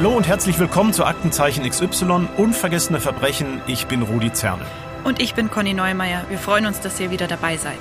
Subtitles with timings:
[0.00, 3.60] Hallo und herzlich willkommen zu Aktenzeichen XY Unvergessene Verbrechen.
[3.66, 4.64] Ich bin Rudi Zerne.
[5.04, 6.24] Und ich bin Conny Neumeier.
[6.30, 7.76] Wir freuen uns, dass ihr wieder dabei seid.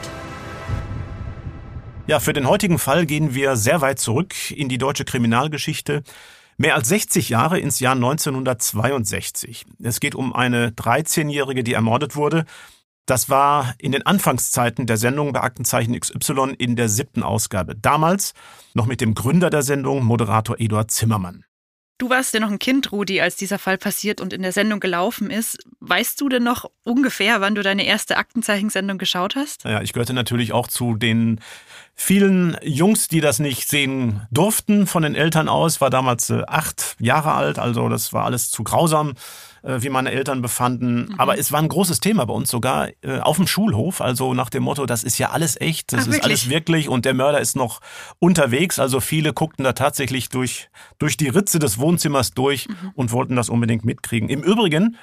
[2.07, 6.03] Ja, für den heutigen Fall gehen wir sehr weit zurück in die deutsche Kriminalgeschichte.
[6.57, 9.65] Mehr als 60 Jahre ins Jahr 1962.
[9.81, 12.43] Es geht um eine 13-Jährige, die ermordet wurde.
[13.05, 17.77] Das war in den Anfangszeiten der Sendung bei Aktenzeichen XY in der siebten Ausgabe.
[17.77, 18.33] Damals
[18.73, 21.45] noch mit dem Gründer der Sendung, Moderator Eduard Zimmermann.
[21.99, 24.79] Du warst ja noch ein Kind, Rudi, als dieser Fall passiert und in der Sendung
[24.79, 25.57] gelaufen ist.
[25.81, 29.65] Weißt du denn noch ungefähr, wann du deine erste Aktenzeichensendung geschaut hast?
[29.65, 31.41] Ja, ich gehörte natürlich auch zu den
[31.95, 35.81] vielen Jungs, die das nicht sehen durften von den Eltern aus.
[35.81, 39.15] War damals äh, acht Jahre alt, also das war alles zu grausam
[39.63, 41.09] wie meine Eltern befanden.
[41.09, 41.15] Mhm.
[41.19, 44.01] Aber es war ein großes Thema bei uns sogar äh, auf dem Schulhof.
[44.01, 46.23] Also nach dem Motto, das ist ja alles echt, das Ach, ist wirklich?
[46.25, 47.81] alles wirklich und der Mörder ist noch
[48.19, 48.79] unterwegs.
[48.79, 52.91] Also viele guckten da tatsächlich durch, durch die Ritze des Wohnzimmers durch mhm.
[52.95, 54.29] und wollten das unbedingt mitkriegen.
[54.29, 54.97] Im Übrigen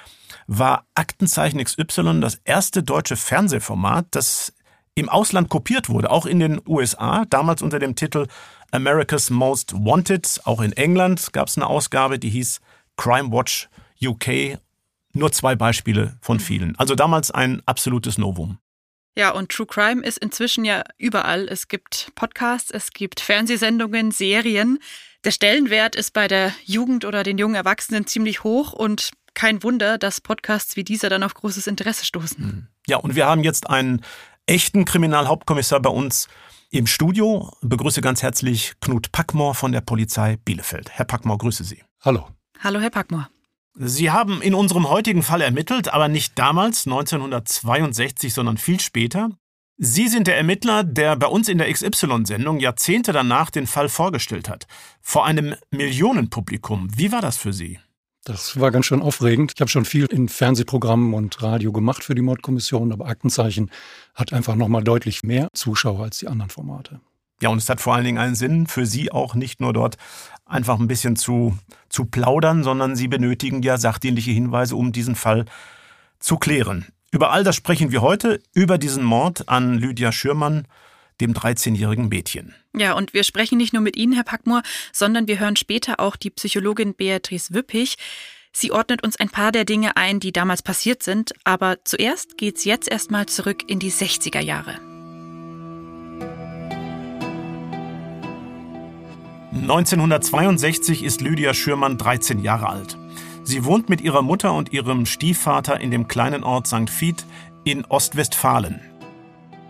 [0.47, 4.53] war Aktenzeichen XY das erste deutsche Fernsehformat, das
[4.95, 8.27] im Ausland kopiert wurde, auch in den USA, damals unter dem Titel
[8.71, 10.41] America's Most Wanted.
[10.45, 12.59] Auch in England gab es eine Ausgabe, die hieß
[12.95, 13.69] Crime Watch
[14.01, 14.59] UK
[15.13, 16.77] nur zwei Beispiele von vielen.
[16.77, 18.59] Also damals ein absolutes Novum.
[19.17, 21.47] Ja, und True Crime ist inzwischen ja überall.
[21.47, 24.77] Es gibt Podcasts, es gibt Fernsehsendungen, Serien.
[25.23, 29.97] Der Stellenwert ist bei der Jugend oder den jungen Erwachsenen ziemlich hoch und kein Wunder,
[29.97, 32.37] dass Podcasts wie dieser dann auf großes Interesse stoßen.
[32.37, 32.67] Hm.
[32.85, 34.01] Ja, und wir haben jetzt einen
[34.45, 36.27] echten Kriminalhauptkommissar bei uns
[36.69, 37.51] im Studio.
[37.61, 40.91] Begrüße ganz herzlich Knut Packmore von der Polizei Bielefeld.
[40.91, 41.83] Herr Packmore, grüße Sie.
[42.01, 42.27] Hallo.
[42.59, 43.29] Hallo, Herr Packmore.
[43.79, 49.29] Sie haben in unserem heutigen Fall ermittelt, aber nicht damals, 1962, sondern viel später.
[49.77, 54.49] Sie sind der Ermittler, der bei uns in der XY-Sendung Jahrzehnte danach den Fall vorgestellt
[54.49, 54.65] hat.
[55.01, 56.89] Vor einem Millionenpublikum.
[56.95, 57.79] Wie war das für Sie?
[58.23, 59.53] Das war ganz schön aufregend.
[59.55, 63.69] Ich habe schon viel in Fernsehprogrammen und Radio gemacht für die Mordkommission, aber Aktenzeichen
[64.15, 66.99] hat einfach noch mal deutlich mehr Zuschauer als die anderen Formate.
[67.39, 69.97] Ja, und es hat vor allen Dingen einen Sinn für Sie auch nicht nur dort
[70.47, 71.57] einfach ein bisschen zu,
[71.89, 75.45] zu plaudern, sondern Sie benötigen ja sachdienliche Hinweise, um diesen Fall
[76.19, 76.85] zu klären.
[77.11, 80.67] Über all das sprechen wir heute, über diesen Mord an Lydia Schürmann,
[81.21, 82.53] dem 13-jährigen Mädchen.
[82.75, 86.15] Ja, und wir sprechen nicht nur mit Ihnen, Herr Packmoor, sondern wir hören später auch
[86.15, 87.97] die Psychologin Beatrice Wüppich.
[88.51, 92.65] Sie ordnet uns ein paar der Dinge ein, die damals passiert sind, aber zuerst geht's
[92.65, 94.96] jetzt erstmal zurück in die 60er Jahre.
[99.61, 102.97] 1962 ist Lydia Schürmann 13 Jahre alt.
[103.43, 106.89] Sie wohnt mit ihrer Mutter und ihrem Stiefvater in dem kleinen Ort St.
[106.89, 107.25] Vith
[107.63, 108.81] in Ostwestfalen.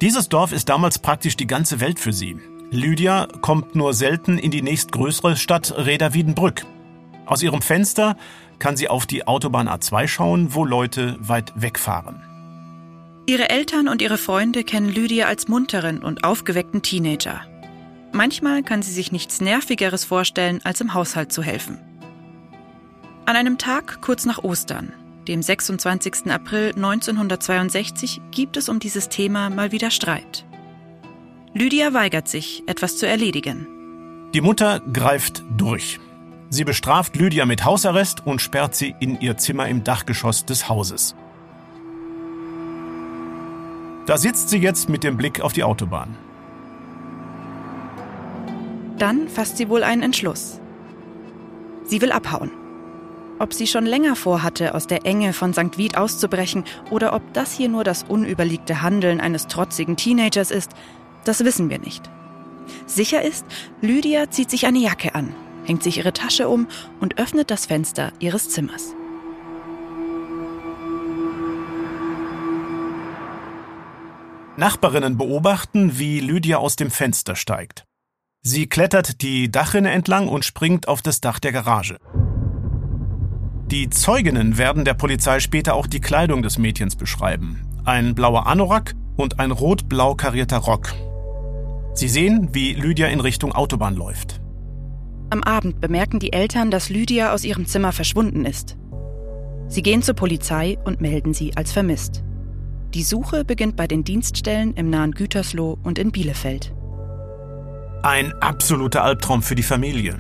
[0.02, 2.38] Dieses Dorf ist damals praktisch die ganze Welt für sie.
[2.70, 6.66] Lydia kommt nur selten in die nächstgrößere Stadt Reda-Wiedenbrück.
[7.25, 8.18] Aus ihrem Fenster
[8.59, 12.22] kann sie auf die Autobahn A2 schauen, wo Leute weit wegfahren.
[13.25, 17.42] Ihre Eltern und ihre Freunde kennen Lydia als munteren und aufgeweckten Teenager.
[18.17, 21.78] Manchmal kann sie sich nichts Nervigeres vorstellen, als im Haushalt zu helfen.
[23.28, 24.91] An einem Tag kurz nach Ostern,
[25.28, 26.31] dem 26.
[26.31, 30.47] April 1962, gibt es um dieses Thema mal wieder Streit.
[31.53, 33.67] Lydia weigert sich, etwas zu erledigen.
[34.33, 36.00] Die Mutter greift durch.
[36.50, 41.13] Sie bestraft Lydia mit Hausarrest und sperrt sie in ihr Zimmer im Dachgeschoss des Hauses.
[44.07, 46.17] Da sitzt sie jetzt mit dem Blick auf die Autobahn.
[48.97, 50.59] Dann fasst sie wohl einen Entschluss.
[51.84, 52.52] Sie will abhauen.
[53.40, 55.78] Ob sie schon länger vorhatte, aus der Enge von St.
[55.78, 60.72] Vith auszubrechen oder ob das hier nur das unüberlegte Handeln eines trotzigen Teenagers ist,
[61.24, 62.09] das wissen wir nicht.
[62.88, 63.46] Sicher ist,
[63.81, 66.68] Lydia zieht sich eine Jacke an, hängt sich ihre Tasche um
[67.00, 68.95] und öffnet das Fenster ihres Zimmers.
[74.57, 77.87] Nachbarinnen beobachten, wie Lydia aus dem Fenster steigt.
[78.49, 81.97] Sie klettert die Dachrinne entlang und springt auf das Dach der Garage.
[83.69, 87.67] Die Zeuginnen werden der Polizei später auch die Kleidung des Mädchens beschreiben.
[87.83, 90.94] Ein blauer Anorak und ein rot-blau karierter Rock.
[91.94, 94.39] Sie sehen, wie Lydia in Richtung Autobahn läuft.
[95.29, 98.77] Am Abend bemerken die Eltern, dass Lydia aus ihrem Zimmer verschwunden ist.
[99.67, 102.23] Sie gehen zur Polizei und melden sie als vermisst.
[102.94, 106.73] Die Suche beginnt bei den Dienststellen im nahen Gütersloh und in Bielefeld.
[108.03, 110.19] Ein absoluter Albtraum für die Familie.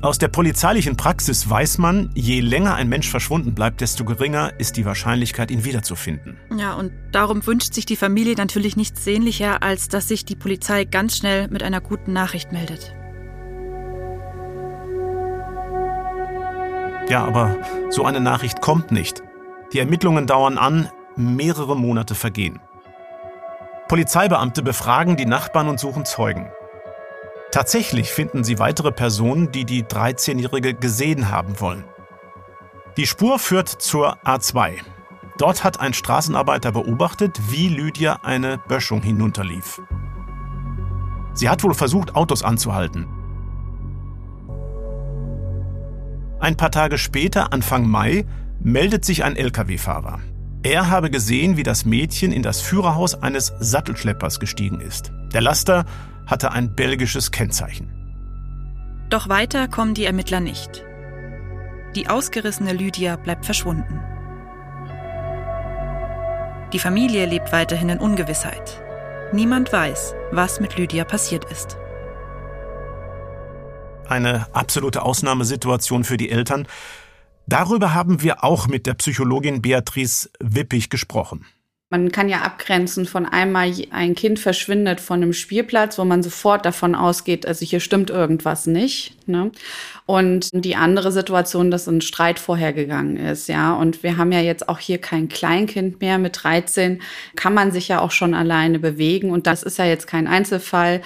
[0.00, 4.76] Aus der polizeilichen Praxis weiß man, je länger ein Mensch verschwunden bleibt, desto geringer ist
[4.76, 6.38] die Wahrscheinlichkeit, ihn wiederzufinden.
[6.56, 10.84] Ja, und darum wünscht sich die Familie natürlich nichts sehnlicher, als dass sich die Polizei
[10.84, 12.94] ganz schnell mit einer guten Nachricht meldet.
[17.08, 17.56] Ja, aber
[17.90, 19.22] so eine Nachricht kommt nicht.
[19.72, 22.60] Die Ermittlungen dauern an, mehrere Monate vergehen.
[23.88, 26.50] Polizeibeamte befragen die Nachbarn und suchen Zeugen.
[27.50, 31.84] Tatsächlich finden sie weitere Personen, die die 13-Jährige gesehen haben wollen.
[32.96, 34.72] Die Spur führt zur A2.
[35.38, 39.80] Dort hat ein Straßenarbeiter beobachtet, wie Lydia eine Böschung hinunterlief.
[41.32, 43.06] Sie hat wohl versucht, Autos anzuhalten.
[46.40, 48.26] Ein paar Tage später, Anfang Mai,
[48.60, 50.20] meldet sich ein Lkw-Fahrer.
[50.64, 55.12] Er habe gesehen, wie das Mädchen in das Führerhaus eines Sattelschleppers gestiegen ist.
[55.32, 55.84] Der Laster
[56.28, 57.90] hatte ein belgisches Kennzeichen.
[59.08, 60.84] Doch weiter kommen die Ermittler nicht.
[61.96, 64.00] Die ausgerissene Lydia bleibt verschwunden.
[66.72, 68.82] Die Familie lebt weiterhin in Ungewissheit.
[69.32, 71.78] Niemand weiß, was mit Lydia passiert ist.
[74.06, 76.66] Eine absolute Ausnahmesituation für die Eltern.
[77.46, 81.46] Darüber haben wir auch mit der Psychologin Beatrice Wippig gesprochen.
[81.90, 86.66] Man kann ja abgrenzen von einmal ein Kind verschwindet von einem Spielplatz, wo man sofort
[86.66, 89.16] davon ausgeht, also hier stimmt irgendwas nicht.
[89.26, 89.50] Ne?
[90.04, 93.74] Und die andere Situation, dass ein Streit vorhergegangen ist, ja.
[93.74, 96.18] Und wir haben ja jetzt auch hier kein Kleinkind mehr.
[96.18, 97.00] Mit 13
[97.36, 99.30] kann man sich ja auch schon alleine bewegen.
[99.30, 101.00] Und das ist ja jetzt kein Einzelfall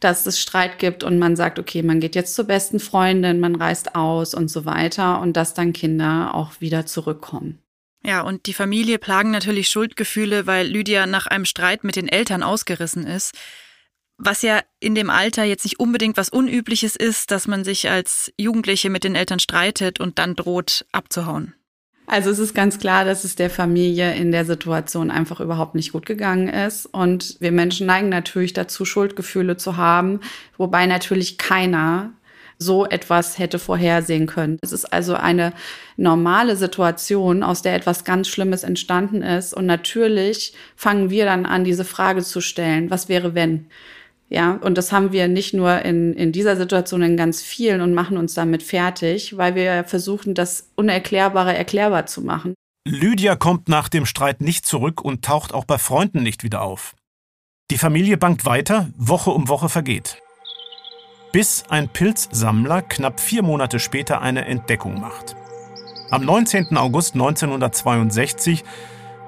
[0.00, 3.54] dass es Streit gibt und man sagt, okay, man geht jetzt zur besten Freundin, man
[3.54, 7.58] reist aus und so weiter und dass dann Kinder auch wieder zurückkommen.
[8.02, 12.42] Ja, und die Familie plagen natürlich Schuldgefühle, weil Lydia nach einem Streit mit den Eltern
[12.42, 13.34] ausgerissen ist.
[14.16, 18.32] Was ja in dem Alter jetzt nicht unbedingt was Unübliches ist, dass man sich als
[18.38, 21.54] Jugendliche mit den Eltern streitet und dann droht abzuhauen.
[22.06, 25.92] Also es ist ganz klar, dass es der Familie in der Situation einfach überhaupt nicht
[25.92, 26.86] gut gegangen ist.
[26.86, 30.18] Und wir Menschen neigen natürlich dazu, Schuldgefühle zu haben,
[30.56, 32.12] wobei natürlich keiner
[32.60, 34.58] so etwas hätte vorhersehen können.
[34.62, 35.52] Es ist also eine
[35.96, 39.54] normale Situation, aus der etwas ganz Schlimmes entstanden ist.
[39.54, 43.66] Und natürlich fangen wir dann an, diese Frage zu stellen, was wäre wenn?
[44.28, 47.94] Ja, und das haben wir nicht nur in, in dieser Situation in ganz vielen und
[47.94, 52.54] machen uns damit fertig, weil wir versuchen, das Unerklärbare erklärbar zu machen.
[52.86, 56.94] Lydia kommt nach dem Streit nicht zurück und taucht auch bei Freunden nicht wieder auf.
[57.70, 60.18] Die Familie bangt weiter, Woche um Woche vergeht
[61.32, 65.36] bis ein Pilzsammler knapp vier Monate später eine Entdeckung macht.
[66.10, 66.76] Am 19.
[66.76, 68.64] August 1962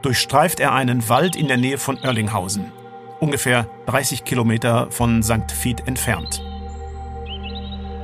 [0.03, 2.73] durchstreift er einen Wald in der Nähe von Oerlinghausen,
[3.21, 5.53] ungefähr 30 Kilometer von St.
[5.63, 6.43] Vith entfernt.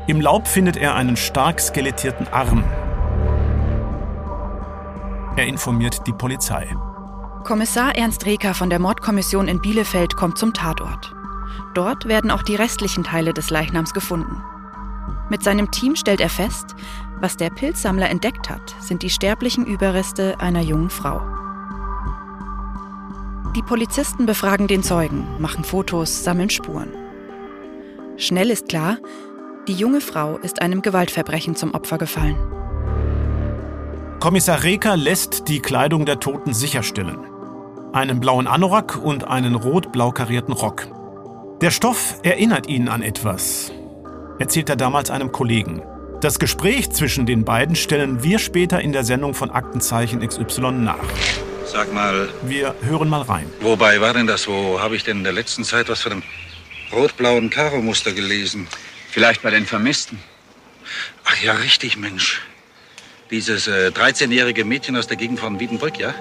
[0.07, 2.65] Im Laub findet er einen stark skelettierten Arm.
[5.37, 6.67] Er informiert die Polizei.
[7.45, 11.18] Kommissar Ernst Reker von der Mordkommission in Bielefeld kommt zum Tatort.
[11.75, 14.43] Dort werden auch die restlichen Teile des Leichnams gefunden.
[15.31, 16.75] Mit seinem Team stellt er fest,
[17.21, 21.21] was der Pilzsammler entdeckt hat, sind die sterblichen Überreste einer jungen Frau.
[23.57, 26.93] Die Polizisten befragen den Zeugen, machen Fotos, sammeln Spuren.
[28.17, 28.99] Schnell ist klar,
[29.67, 32.37] die junge Frau ist einem Gewaltverbrechen zum Opfer gefallen.
[34.21, 37.19] Kommissar Reker lässt die Kleidung der Toten sicherstellen.
[37.93, 40.89] Einen blauen Anorak und einen rot-blau karierten Rock.
[41.61, 43.73] Der Stoff erinnert ihn an etwas,
[44.39, 45.83] erzählt er damals einem Kollegen.
[46.21, 51.03] Das Gespräch zwischen den beiden stellen wir später in der Sendung von Aktenzeichen XY nach.
[51.67, 52.29] Sag mal.
[52.45, 53.51] Wir hören mal rein.
[53.61, 54.47] Wobei war denn das?
[54.47, 56.23] Wo habe ich denn in der letzten Zeit was von einem
[56.93, 58.69] rot-blauen Karo-Muster gelesen?
[59.11, 60.21] Vielleicht bei den Vermissten.
[61.25, 62.41] Ach ja, richtig, Mensch.
[63.33, 66.15] Dieses äh, 13-jährige Mädchen aus der Gegend von Wiedenbrück, ja?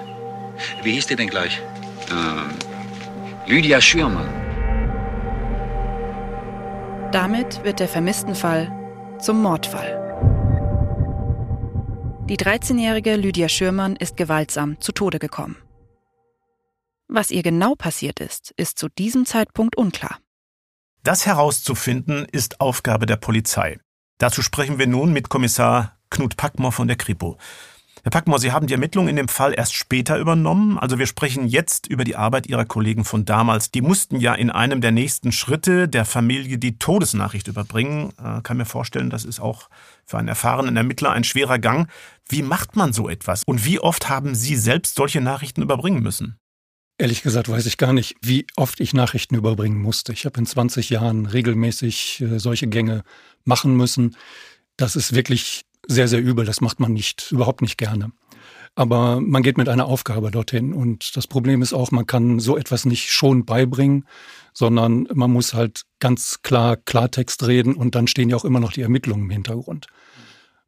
[0.82, 1.62] Wie hieß die denn gleich?
[2.10, 2.50] Ähm,
[3.46, 4.47] Lydia Schürmann.
[7.12, 8.70] Damit wird der Vermisstenfall
[9.18, 10.04] zum Mordfall.
[12.28, 15.56] Die 13-jährige Lydia Schürmann ist gewaltsam zu Tode gekommen.
[17.08, 20.18] Was ihr genau passiert ist, ist zu diesem Zeitpunkt unklar.
[21.02, 23.80] Das herauszufinden ist Aufgabe der Polizei.
[24.18, 27.38] Dazu sprechen wir nun mit Kommissar Knut Packmore von der Kripo.
[28.08, 30.78] Herr Packmore, Sie haben die Ermittlungen in dem Fall erst später übernommen.
[30.78, 33.70] Also wir sprechen jetzt über die Arbeit Ihrer Kollegen von damals.
[33.70, 38.14] Die mussten ja in einem der nächsten Schritte der Familie die Todesnachricht überbringen.
[38.16, 39.68] Äh, kann mir vorstellen, das ist auch
[40.06, 41.86] für einen erfahrenen Ermittler ein schwerer Gang.
[42.26, 43.42] Wie macht man so etwas?
[43.44, 46.38] Und wie oft haben Sie selbst solche Nachrichten überbringen müssen?
[46.96, 50.14] Ehrlich gesagt weiß ich gar nicht, wie oft ich Nachrichten überbringen musste.
[50.14, 53.02] Ich habe in 20 Jahren regelmäßig äh, solche Gänge
[53.44, 54.16] machen müssen.
[54.78, 56.44] Das ist wirklich sehr, sehr übel.
[56.44, 58.12] Das macht man nicht, überhaupt nicht gerne.
[58.76, 60.72] Aber man geht mit einer Aufgabe dorthin.
[60.72, 64.06] Und das Problem ist auch, man kann so etwas nicht schon beibringen,
[64.52, 68.72] sondern man muss halt ganz klar Klartext reden und dann stehen ja auch immer noch
[68.72, 69.88] die Ermittlungen im Hintergrund.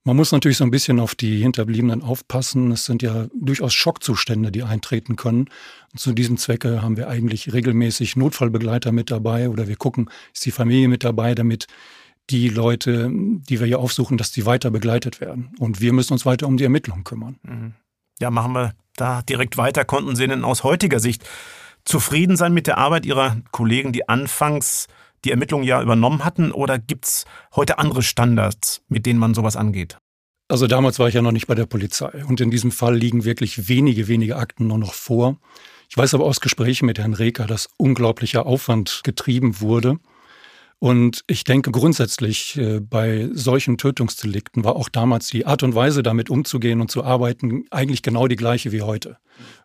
[0.03, 2.73] Man muss natürlich so ein bisschen auf die Hinterbliebenen aufpassen.
[2.73, 5.51] Es sind ja durchaus Schockzustände, die eintreten können.
[5.93, 10.47] Und zu diesem Zwecke haben wir eigentlich regelmäßig Notfallbegleiter mit dabei oder wir gucken, ist
[10.47, 11.67] die Familie mit dabei, damit
[12.31, 15.55] die Leute, die wir hier aufsuchen, dass die weiter begleitet werden.
[15.59, 17.39] Und wir müssen uns weiter um die Ermittlungen kümmern.
[17.43, 17.75] Mhm.
[18.21, 19.85] Ja, machen wir da direkt weiter.
[19.85, 21.29] Konnten Sie denn aus heutiger Sicht
[21.85, 24.87] zufrieden sein mit der Arbeit Ihrer Kollegen, die anfangs
[25.25, 26.53] die Ermittlungen ja übernommen hatten?
[26.53, 29.99] Oder gibt es heute andere Standards, mit denen man sowas angeht?
[30.49, 33.25] Also damals war ich ja noch nicht bei der Polizei und in diesem Fall liegen
[33.25, 35.39] wirklich wenige, wenige Akten nur noch vor.
[35.89, 39.99] Ich weiß aber aus Gesprächen mit Herrn Reker, dass unglaublicher Aufwand getrieben wurde.
[40.81, 46.03] Und ich denke grundsätzlich äh, bei solchen Tötungsdelikten war auch damals die Art und Weise,
[46.03, 49.19] damit umzugehen und zu arbeiten, eigentlich genau die gleiche wie heute.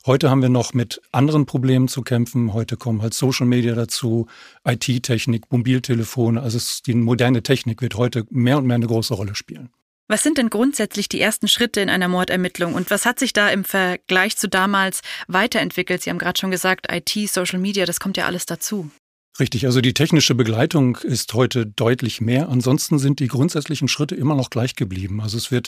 [0.05, 2.51] Heute haben wir noch mit anderen Problemen zu kämpfen.
[2.51, 4.27] Heute kommen halt Social Media dazu,
[4.67, 6.41] IT-Technik, Mobiltelefone.
[6.41, 9.69] Also die moderne Technik wird heute mehr und mehr eine große Rolle spielen.
[10.09, 13.49] Was sind denn grundsätzlich die ersten Schritte in einer Mordermittlung und was hat sich da
[13.49, 16.01] im Vergleich zu damals weiterentwickelt?
[16.01, 18.91] Sie haben gerade schon gesagt, IT, Social Media, das kommt ja alles dazu.
[19.37, 22.47] Richtig, also die technische Begleitung ist heute deutlich mehr.
[22.47, 25.19] Ansonsten sind die grundsätzlichen Schritte immer noch gleich geblieben.
[25.19, 25.67] Also es wird,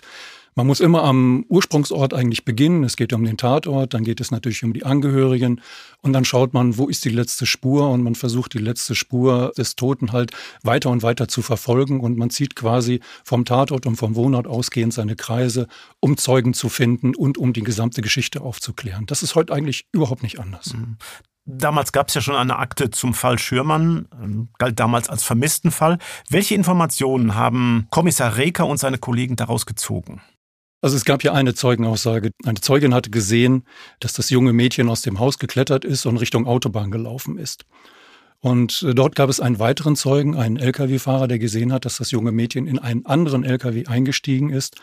[0.56, 2.86] man muss immer am Ursprungsort eigentlich beginnen.
[2.86, 5.60] Es geht um den Tatort, dann geht es natürlich um die Angehörigen
[6.02, 9.52] und dann schaut man, wo ist die letzte Spur und man versucht die letzte Spur
[9.58, 10.32] des Toten halt
[10.64, 14.94] weiter und weiter zu verfolgen und man zieht quasi vom Tatort und vom Wohnort ausgehend
[14.94, 15.68] seine Kreise,
[16.00, 19.08] um Zeugen zu finden und um die gesamte Geschichte aufzuklären.
[19.08, 20.74] Das ist heute eigentlich überhaupt nicht anders.
[21.50, 25.72] Damals gab es ja schon eine Akte zum Fall Schürmann, ähm, galt damals als vermissten
[25.72, 25.98] Fall.
[26.30, 30.22] Welche Informationen haben Kommissar Reker und seine Kollegen daraus gezogen?
[30.82, 32.32] Also es gab ja eine Zeugenaussage.
[32.46, 33.64] Eine Zeugin hatte gesehen,
[34.02, 37.66] dass das junge Mädchen aus dem Haus geklettert ist und Richtung Autobahn gelaufen ist.
[38.42, 42.12] Und äh, dort gab es einen weiteren Zeugen, einen Lkw-Fahrer, der gesehen hat, dass das
[42.12, 44.76] junge Mädchen in einen anderen Lkw eingestiegen ist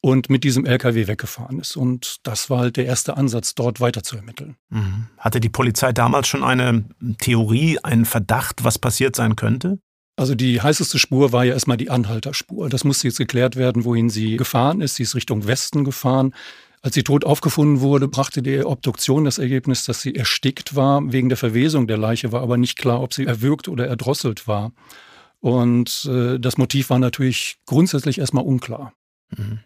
[0.00, 1.76] und mit diesem LKW weggefahren ist.
[1.76, 4.56] Und das war halt der erste Ansatz, dort weiter zu ermitteln.
[4.70, 5.08] Mhm.
[5.18, 6.84] Hatte die Polizei damals schon eine
[7.18, 9.78] Theorie, einen Verdacht, was passiert sein könnte?
[10.16, 12.68] Also die heißeste Spur war ja erstmal die Anhalterspur.
[12.68, 14.96] Das musste jetzt geklärt werden, wohin sie gefahren ist.
[14.96, 16.34] Sie ist Richtung Westen gefahren.
[16.82, 21.28] Als sie tot aufgefunden wurde, brachte die Obduktion das Ergebnis, dass sie erstickt war wegen
[21.28, 24.72] der Verwesung der Leiche, war aber nicht klar, ob sie erwürgt oder erdrosselt war.
[25.40, 28.94] Und äh, das Motiv war natürlich grundsätzlich erstmal unklar.
[29.36, 29.60] Mhm.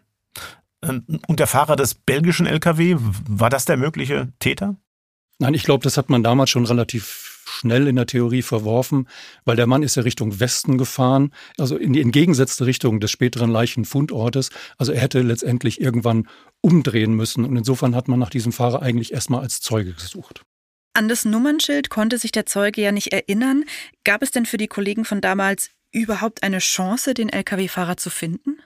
[0.84, 2.96] Ähm, und der Fahrer des belgischen Lkw,
[3.28, 4.76] war das der mögliche Täter?
[5.38, 9.08] Nein, ich glaube, das hat man damals schon relativ schnell in der Theorie verworfen,
[9.44, 13.50] weil der Mann ist ja Richtung Westen gefahren, also in die entgegengesetzte Richtung des späteren
[13.50, 14.50] Leichenfundortes.
[14.78, 16.28] Also er hätte letztendlich irgendwann
[16.60, 17.44] umdrehen müssen.
[17.44, 20.42] Und insofern hat man nach diesem Fahrer eigentlich erstmal als Zeuge gesucht.
[20.94, 23.64] An das Nummernschild konnte sich der Zeuge ja nicht erinnern.
[24.04, 28.58] Gab es denn für die Kollegen von damals überhaupt eine Chance, den Lkw-Fahrer zu finden?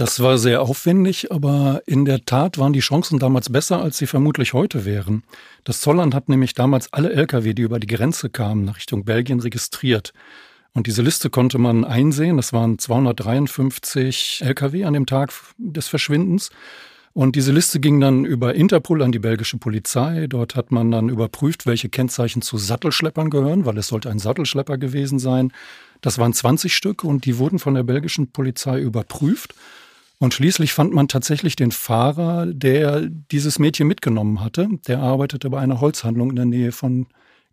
[0.00, 4.06] Das war sehr aufwendig, aber in der Tat waren die Chancen damals besser, als sie
[4.06, 5.24] vermutlich heute wären.
[5.64, 9.40] Das Zollamt hat nämlich damals alle Lkw, die über die Grenze kamen, nach Richtung Belgien
[9.40, 10.14] registriert.
[10.72, 12.38] Und diese Liste konnte man einsehen.
[12.38, 16.48] Das waren 253 Lkw an dem Tag des Verschwindens.
[17.12, 20.28] Und diese Liste ging dann über Interpol an die belgische Polizei.
[20.28, 24.78] Dort hat man dann überprüft, welche Kennzeichen zu Sattelschleppern gehören, weil es sollte ein Sattelschlepper
[24.78, 25.52] gewesen sein.
[26.00, 29.54] Das waren 20 Stück und die wurden von der belgischen Polizei überprüft.
[30.20, 34.68] Und schließlich fand man tatsächlich den Fahrer, der dieses Mädchen mitgenommen hatte.
[34.86, 37.06] Der arbeitete bei einer Holzhandlung in der Nähe von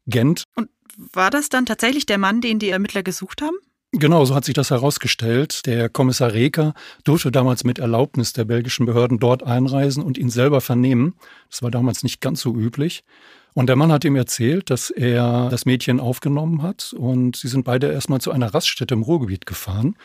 [0.06, 0.44] Gent.
[0.54, 0.70] Und
[1.14, 3.56] war das dann tatsächlich der Mann, den die Ermittler gesucht haben?
[3.94, 5.66] Genau, so hat sich das herausgestellt.
[5.66, 6.74] Der Kommissar Reker
[7.06, 11.14] durfte damals mit Erlaubnis der belgischen Behörden dort einreisen und ihn selber vernehmen.
[11.50, 13.06] Das war damals nicht ganz so üblich.
[13.54, 17.64] Und der Mann hat ihm erzählt, dass er das Mädchen aufgenommen hat und sie sind
[17.64, 19.96] beide erstmal zu einer Raststätte im Ruhrgebiet gefahren.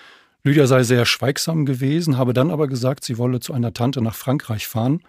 [0.44, 4.14] Lydia sei sehr schweigsam gewesen, habe dann aber gesagt, sie wolle zu einer Tante nach
[4.14, 5.00] Frankreich fahren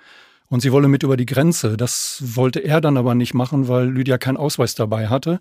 [0.49, 1.75] und sie wolle mit über die Grenze.
[1.77, 5.39] Das wollte er dann aber nicht machen, weil Lydia keinen Ausweis dabei hatte.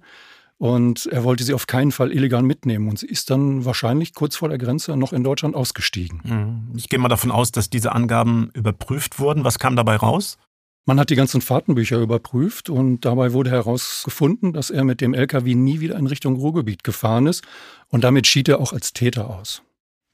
[0.56, 2.88] Und er wollte sie auf keinen Fall illegal mitnehmen.
[2.88, 6.20] Und sie ist dann wahrscheinlich kurz vor der Grenze noch in Deutschland ausgestiegen.
[6.22, 6.76] Mhm.
[6.76, 9.44] Ich gehe mal davon aus, dass diese Angaben überprüft wurden.
[9.44, 10.38] Was kam dabei raus?
[10.86, 15.54] Man hat die ganzen Fahrtenbücher überprüft und dabei wurde herausgefunden, dass er mit dem LKW
[15.54, 17.44] nie wieder in Richtung Ruhrgebiet gefahren ist.
[17.88, 19.62] Und damit schied er auch als Täter aus.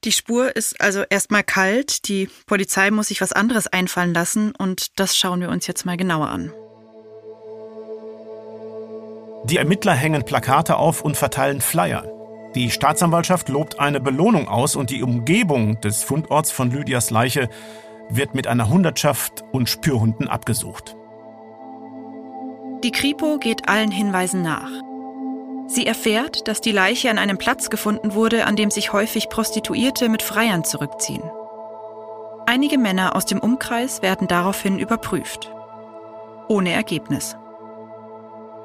[0.05, 4.97] Die Spur ist also erstmal kalt, die Polizei muss sich was anderes einfallen lassen und
[4.97, 6.53] das schauen wir uns jetzt mal genauer an.
[9.43, 12.05] Die Ermittler hängen Plakate auf und verteilen Flyer.
[12.55, 17.49] Die Staatsanwaltschaft lobt eine Belohnung aus und die Umgebung des Fundorts von Lydias Leiche
[18.09, 20.95] wird mit einer Hundertschaft und Spürhunden abgesucht.
[22.83, 24.69] Die Kripo geht allen Hinweisen nach.
[25.69, 30.09] Sie erfährt, dass die Leiche an einem Platz gefunden wurde, an dem sich häufig Prostituierte
[30.09, 31.21] mit Freiern zurückziehen.
[32.47, 35.51] Einige Männer aus dem Umkreis werden daraufhin überprüft.
[36.47, 37.37] Ohne Ergebnis.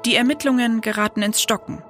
[0.03, 1.83] Die Ermittlungen geraten ins Stocken.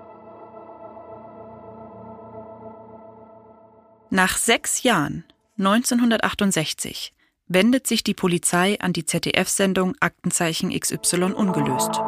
[4.09, 5.23] Nach sechs Jahren,
[5.57, 7.13] 1968,
[7.47, 12.01] wendet sich die Polizei an die ZDF-Sendung Aktenzeichen XY ungelöst.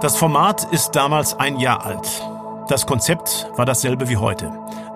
[0.00, 2.26] Das Format ist damals ein Jahr alt.
[2.68, 4.50] Das Konzept war dasselbe wie heute.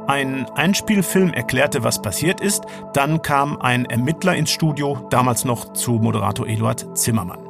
[0.06, 2.64] Ein Einspielfilm erklärte, was passiert ist.
[2.94, 7.46] Dann kam ein Ermittler ins Studio, damals noch zu Moderator Eduard Zimmermann.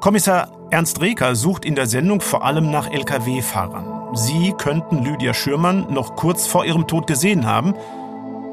[0.00, 4.16] Kommissar Ernst Reker sucht in der Sendung vor allem nach Lkw-Fahrern.
[4.16, 7.74] Sie könnten Lydia Schürmann noch kurz vor ihrem Tod gesehen haben,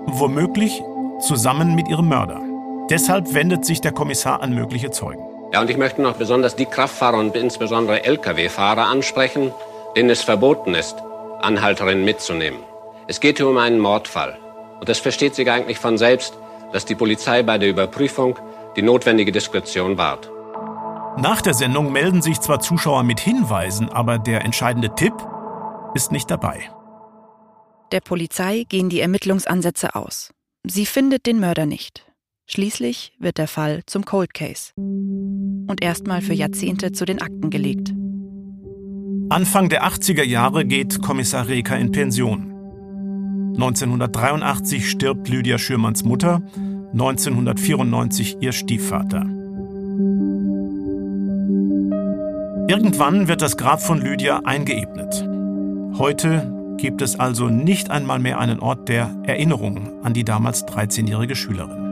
[0.05, 0.83] womöglich
[1.19, 2.41] zusammen mit ihrem Mörder.
[2.91, 5.26] Deshalb wendet sich der Kommissar an mögliche Zeugen.
[5.53, 9.53] Ja, und ich möchte noch besonders die Kraftfahrer und insbesondere Lkw-Fahrer ansprechen,
[9.95, 10.95] denen es verboten ist,
[11.41, 12.59] Anhalterinnen mitzunehmen.
[13.07, 14.37] Es geht hier um einen Mordfall.
[14.79, 16.37] Und es versteht sich eigentlich von selbst,
[16.73, 18.37] dass die Polizei bei der Überprüfung
[18.75, 20.29] die notwendige Diskretion wahrt.
[21.17, 25.13] Nach der Sendung melden sich zwar Zuschauer mit Hinweisen, aber der entscheidende Tipp
[25.95, 26.69] ist nicht dabei.
[27.91, 30.31] Der Polizei gehen die Ermittlungsansätze aus.
[30.63, 32.06] Sie findet den Mörder nicht.
[32.49, 37.93] Schließlich wird der Fall zum Cold Case und erstmal für Jahrzehnte zu den Akten gelegt.
[39.27, 42.53] Anfang der 80er Jahre geht Kommissar Reker in Pension.
[43.55, 46.41] 1983 stirbt Lydia Schürmanns Mutter,
[46.93, 49.25] 1994 ihr Stiefvater.
[52.69, 55.27] Irgendwann wird das Grab von Lydia eingeebnet.
[55.97, 61.35] Heute gibt es also nicht einmal mehr einen Ort der Erinnerung an die damals 13-jährige
[61.35, 61.86] Schülerin.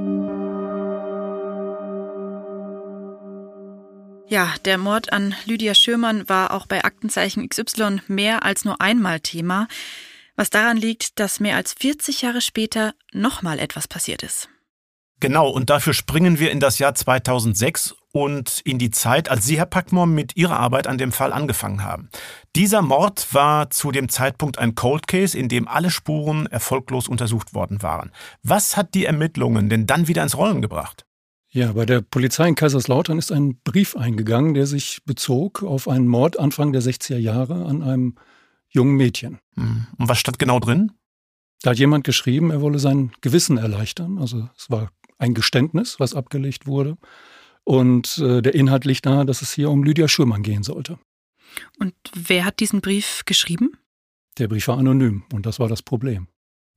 [4.28, 9.20] Ja, der Mord an Lydia Schürmann war auch bei Aktenzeichen XY mehr als nur einmal
[9.20, 9.68] Thema
[10.36, 14.50] was daran liegt, dass mehr als 40 Jahre später nochmal etwas passiert ist.
[15.22, 19.58] Genau, und dafür springen wir in das Jahr 2006 und in die Zeit, als Sie,
[19.58, 22.10] Herr Packmore, mit Ihrer Arbeit an dem Fall angefangen haben.
[22.56, 27.54] Dieser Mord war zu dem Zeitpunkt ein Cold Case, in dem alle Spuren erfolglos untersucht
[27.54, 28.12] worden waren.
[28.44, 31.06] Was hat die Ermittlungen denn dann wieder ins Rollen gebracht?
[31.56, 36.06] Ja, bei der Polizei in Kaiserslautern ist ein Brief eingegangen, der sich bezog auf einen
[36.06, 38.16] Mord Anfang der 60er Jahre an einem
[38.68, 39.40] jungen Mädchen.
[39.54, 39.88] Hm.
[39.98, 40.92] Und was stand genau drin?
[41.62, 44.18] Da hat jemand geschrieben, er wolle sein Gewissen erleichtern.
[44.18, 46.98] Also es war ein Geständnis, was abgelegt wurde.
[47.64, 51.00] Und äh, der Inhalt liegt nahe, dass es hier um Lydia Schürmann gehen sollte.
[51.80, 53.78] Und wer hat diesen Brief geschrieben?
[54.40, 56.28] Der Brief war anonym und das war das Problem.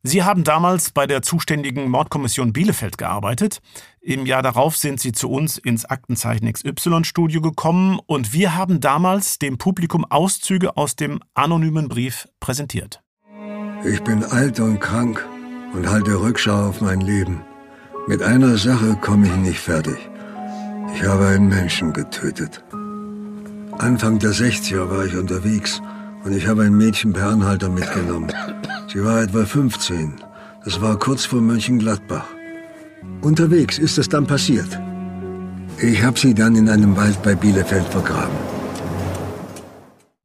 [0.09, 3.61] Sie haben damals bei der zuständigen Mordkommission Bielefeld gearbeitet.
[4.01, 9.39] Im Jahr darauf sind Sie zu uns ins Aktenzeichen XY-Studio gekommen und wir haben damals
[9.39, 13.03] dem Publikum Auszüge aus dem anonymen Brief präsentiert.
[13.85, 15.29] Ich bin alt und krank
[15.75, 17.43] und halte Rückschau auf mein Leben.
[18.07, 19.99] Mit einer Sache komme ich nicht fertig.
[20.95, 22.65] Ich habe einen Menschen getötet.
[23.77, 25.83] Anfang der 60er war ich unterwegs
[26.29, 28.31] und ich habe ein Mädchen per Anhalter mitgenommen.
[28.93, 30.13] Sie war etwa 15.
[30.63, 32.27] Das war kurz vor Mönchengladbach.
[33.23, 34.79] Unterwegs ist es dann passiert.
[35.81, 38.37] Ich habe sie dann in einem Wald bei Bielefeld vergraben.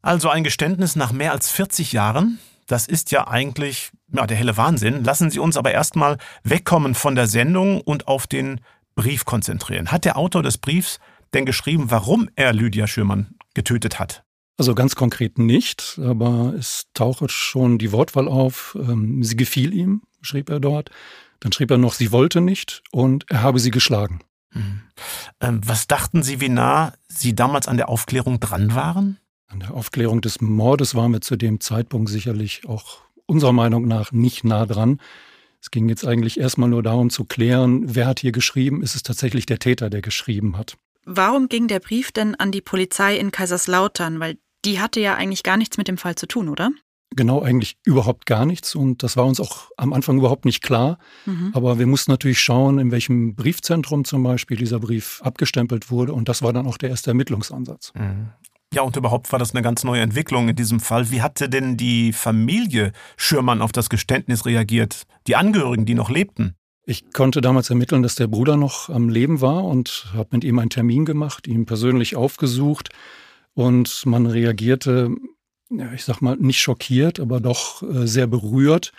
[0.02, 2.38] Also ein Geständnis nach mehr als 40 Jahren?
[2.68, 5.06] Das ist ja eigentlich ja, der helle Wahnsinn.
[5.06, 8.60] Lassen Sie uns aber erstmal wegkommen von der Sendung und auf den
[8.96, 9.89] Brief konzentrieren.
[9.89, 11.00] Hat der Autor des Briefs
[11.34, 14.22] denn geschrieben, warum er Lydia Schürmann getötet hat?
[14.58, 18.78] Also ganz konkret nicht, aber es taucht schon die Wortwahl auf.
[18.80, 20.92] Ähm, sie gefiel ihm, schrieb er dort.
[21.39, 24.20] Dann schrieb er noch, sie wollte nicht und er habe sie geschlagen.
[24.52, 24.82] Mhm.
[25.42, 29.18] Ähm, was dachten Sie, wie nah Sie damals an der Aufklärung dran waren?
[29.48, 34.12] An der Aufklärung des Mordes waren wir zu dem Zeitpunkt sicherlich auch unserer Meinung nach
[34.12, 35.00] nicht nah dran.
[35.62, 39.04] Es ging jetzt eigentlich erstmal nur darum zu klären, wer hat hier geschrieben, ist es
[39.04, 40.78] tatsächlich der Täter, der geschrieben hat.
[41.06, 44.20] Warum ging der Brief denn an die Polizei in Kaiserslautern?
[44.20, 46.72] Weil die hatte ja eigentlich gar nichts mit dem Fall zu tun, oder?
[47.16, 48.74] Genau, eigentlich überhaupt gar nichts.
[48.76, 50.98] Und das war uns auch am Anfang überhaupt nicht klar.
[51.26, 51.52] Mhm.
[51.54, 56.13] Aber wir mussten natürlich schauen, in welchem Briefzentrum zum Beispiel dieser Brief abgestempelt wurde.
[56.13, 57.94] Und das war dann auch der erste Ermittlungsansatz.
[57.96, 58.30] Mhm.
[58.74, 61.12] Ja, und überhaupt war das eine ganz neue Entwicklung in diesem Fall.
[61.12, 65.04] Wie hatte denn die Familie Schürmann auf das Geständnis reagiert?
[65.28, 66.56] Die Angehörigen, die noch lebten?
[66.86, 70.60] Ich konnte damals ermitteln, dass der Bruder noch am Leben war und habe mit ihm
[70.60, 72.89] einen Termin gemacht, ihn persönlich aufgesucht
[73.54, 75.15] und man reagierte,
[75.69, 78.91] ja, ich sag mal, nicht schockiert, aber doch äh, sehr berührt.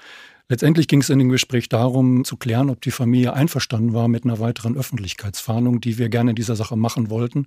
[0.49, 4.25] Letztendlich ging es in dem Gespräch darum, zu klären, ob die Familie einverstanden war mit
[4.25, 7.47] einer weiteren Öffentlichkeitsfahndung, die wir gerne in dieser Sache machen wollten.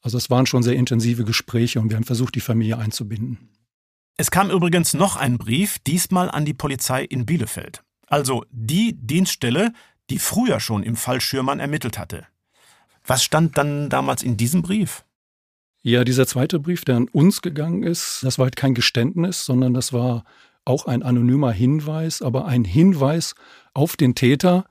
[0.00, 3.48] Also es waren schon sehr intensive Gespräche und wir haben versucht, die Familie einzubinden.
[4.16, 7.82] Es kam übrigens noch ein Brief, diesmal an die Polizei in Bielefeld.
[8.12, 9.72] Also die Dienststelle,
[10.10, 12.26] die früher schon im Fall Schürmann ermittelt hatte.
[13.06, 15.06] Was stand dann damals in diesem Brief?
[15.80, 19.72] Ja, dieser zweite Brief, der an uns gegangen ist, das war halt kein Geständnis, sondern
[19.72, 20.24] das war
[20.66, 23.34] auch ein anonymer Hinweis, aber ein Hinweis
[23.72, 24.66] auf den Täter,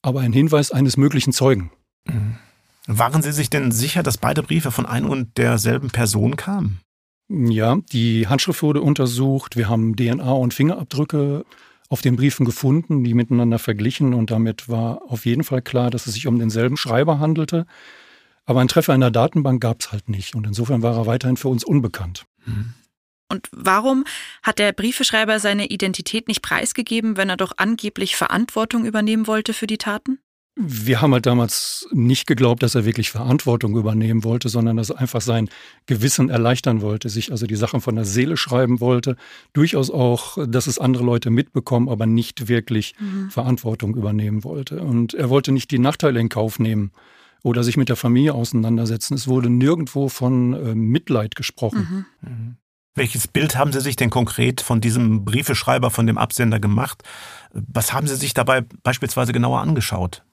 [0.00, 1.70] aber ein Hinweis eines möglichen Zeugen.
[2.06, 2.38] Mhm.
[2.86, 6.80] Waren Sie sich denn sicher, dass beide Briefe von ein und derselben Person kamen?
[7.28, 9.56] Ja, die Handschrift wurde untersucht.
[9.56, 11.44] Wir haben DNA und Fingerabdrücke
[11.88, 16.06] auf den Briefen gefunden, die miteinander verglichen und damit war auf jeden Fall klar, dass
[16.06, 17.66] es sich um denselben Schreiber handelte.
[18.44, 21.36] Aber ein Treffer in der Datenbank gab es halt nicht und insofern war er weiterhin
[21.36, 22.24] für uns unbekannt.
[22.44, 22.74] Mhm.
[23.30, 24.04] Und warum
[24.42, 29.66] hat der Briefeschreiber seine Identität nicht preisgegeben, wenn er doch angeblich Verantwortung übernehmen wollte für
[29.66, 30.18] die Taten?
[30.60, 34.98] Wir haben halt damals nicht geglaubt, dass er wirklich Verantwortung übernehmen wollte, sondern dass er
[34.98, 35.48] einfach sein
[35.86, 39.14] Gewissen erleichtern wollte, sich also die Sachen von der Seele schreiben wollte.
[39.52, 43.30] Durchaus auch, dass es andere Leute mitbekommen, aber nicht wirklich mhm.
[43.30, 44.80] Verantwortung übernehmen wollte.
[44.80, 46.90] Und er wollte nicht die Nachteile in Kauf nehmen
[47.44, 49.14] oder sich mit der Familie auseinandersetzen.
[49.14, 52.06] Es wurde nirgendwo von äh, Mitleid gesprochen.
[52.20, 52.28] Mhm.
[52.28, 52.56] Mhm.
[52.96, 57.04] Welches Bild haben Sie sich denn konkret von diesem Briefeschreiber, von dem Absender gemacht?
[57.52, 60.24] Was haben Sie sich dabei beispielsweise genauer angeschaut?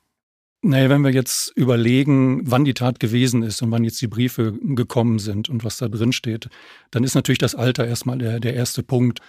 [0.68, 4.54] Naja, wenn wir jetzt überlegen, wann die Tat gewesen ist und wann jetzt die Briefe
[4.60, 6.50] gekommen sind und was da drin steht,
[6.90, 9.20] dann ist natürlich das Alter erstmal der, der erste Punkt.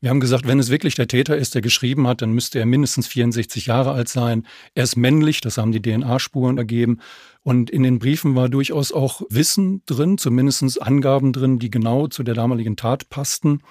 [0.00, 2.66] Wir haben gesagt, wenn es wirklich der Täter ist, der geschrieben hat, dann müsste er
[2.66, 4.46] mindestens 64 Jahre alt sein.
[4.76, 7.00] Er ist männlich, das haben die DNA-Spuren ergeben.
[7.42, 12.22] Und in den Briefen war durchaus auch Wissen drin, zumindest Angaben drin, die genau zu
[12.22, 13.62] der damaligen Tat passten.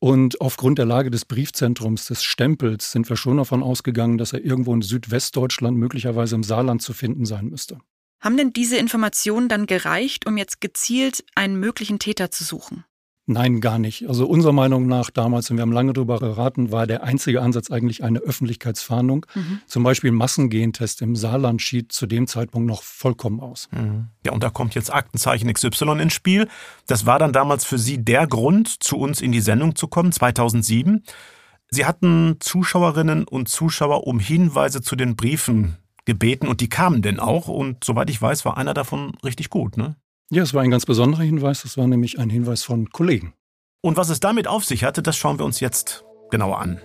[0.00, 4.44] Und aufgrund der Lage des Briefzentrums, des Stempels, sind wir schon davon ausgegangen, dass er
[4.44, 7.78] irgendwo in Südwestdeutschland, möglicherweise im Saarland zu finden sein müsste.
[8.20, 12.84] Haben denn diese Informationen dann gereicht, um jetzt gezielt einen möglichen Täter zu suchen?
[13.30, 14.08] Nein, gar nicht.
[14.08, 17.70] Also unserer Meinung nach damals, und wir haben lange darüber beraten, war der einzige Ansatz
[17.70, 19.26] eigentlich eine Öffentlichkeitsfahndung.
[19.34, 19.60] Mhm.
[19.66, 23.68] Zum Beispiel Massengentest im Saarland schied zu dem Zeitpunkt noch vollkommen aus.
[23.70, 24.06] Mhm.
[24.24, 26.48] Ja, und da kommt jetzt Aktenzeichen XY ins Spiel.
[26.86, 30.10] Das war dann damals für Sie der Grund, zu uns in die Sendung zu kommen,
[30.10, 31.04] 2007.
[31.68, 37.20] Sie hatten Zuschauerinnen und Zuschauer um Hinweise zu den Briefen gebeten und die kamen denn
[37.20, 37.48] auch.
[37.48, 39.96] Und soweit ich weiß, war einer davon richtig gut, ne?
[40.30, 41.62] Ja, es war ein ganz besonderer Hinweis.
[41.62, 43.32] Das war nämlich ein Hinweis von Kollegen.
[43.80, 46.80] Und was es damit auf sich hatte, das schauen wir uns jetzt genauer an.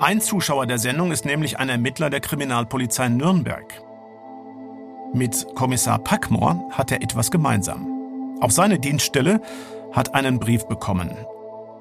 [0.00, 3.80] Ein Zuschauer der Sendung ist nämlich ein Ermittler der Kriminalpolizei Nürnberg.
[5.14, 8.38] Mit Kommissar Packmore hat er etwas gemeinsam.
[8.40, 9.40] Auch seine Dienststelle
[9.92, 11.10] hat einen Brief bekommen.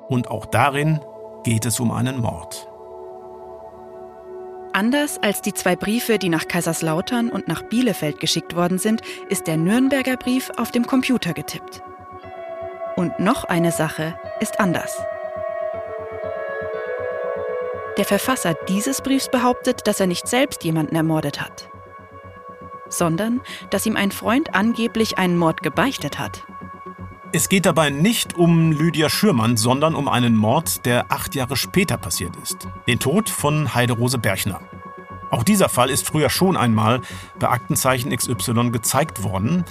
[0.07, 0.99] Und auch darin
[1.43, 2.70] geht es um einen Mord.
[4.73, 9.47] Anders als die zwei Briefe, die nach Kaiserslautern und nach Bielefeld geschickt worden sind, ist
[9.47, 11.81] der Nürnberger Brief auf dem Computer getippt.
[12.95, 14.97] Und noch eine Sache ist anders.
[17.97, 21.69] Der Verfasser dieses Briefs behauptet, dass er nicht selbst jemanden ermordet hat,
[22.88, 26.45] sondern dass ihm ein Freund angeblich einen Mord gebeichtet hat.
[27.34, 31.96] Es geht dabei nicht um Lydia Schürmann, sondern um einen Mord, der acht Jahre später
[31.96, 32.67] passiert ist.
[32.88, 34.60] Den Tod von Heiderose Berchner.
[35.30, 37.00] Auch dieser Fall ist früher schon einmal
[37.39, 39.63] bei Aktenzeichen XY gezeigt worden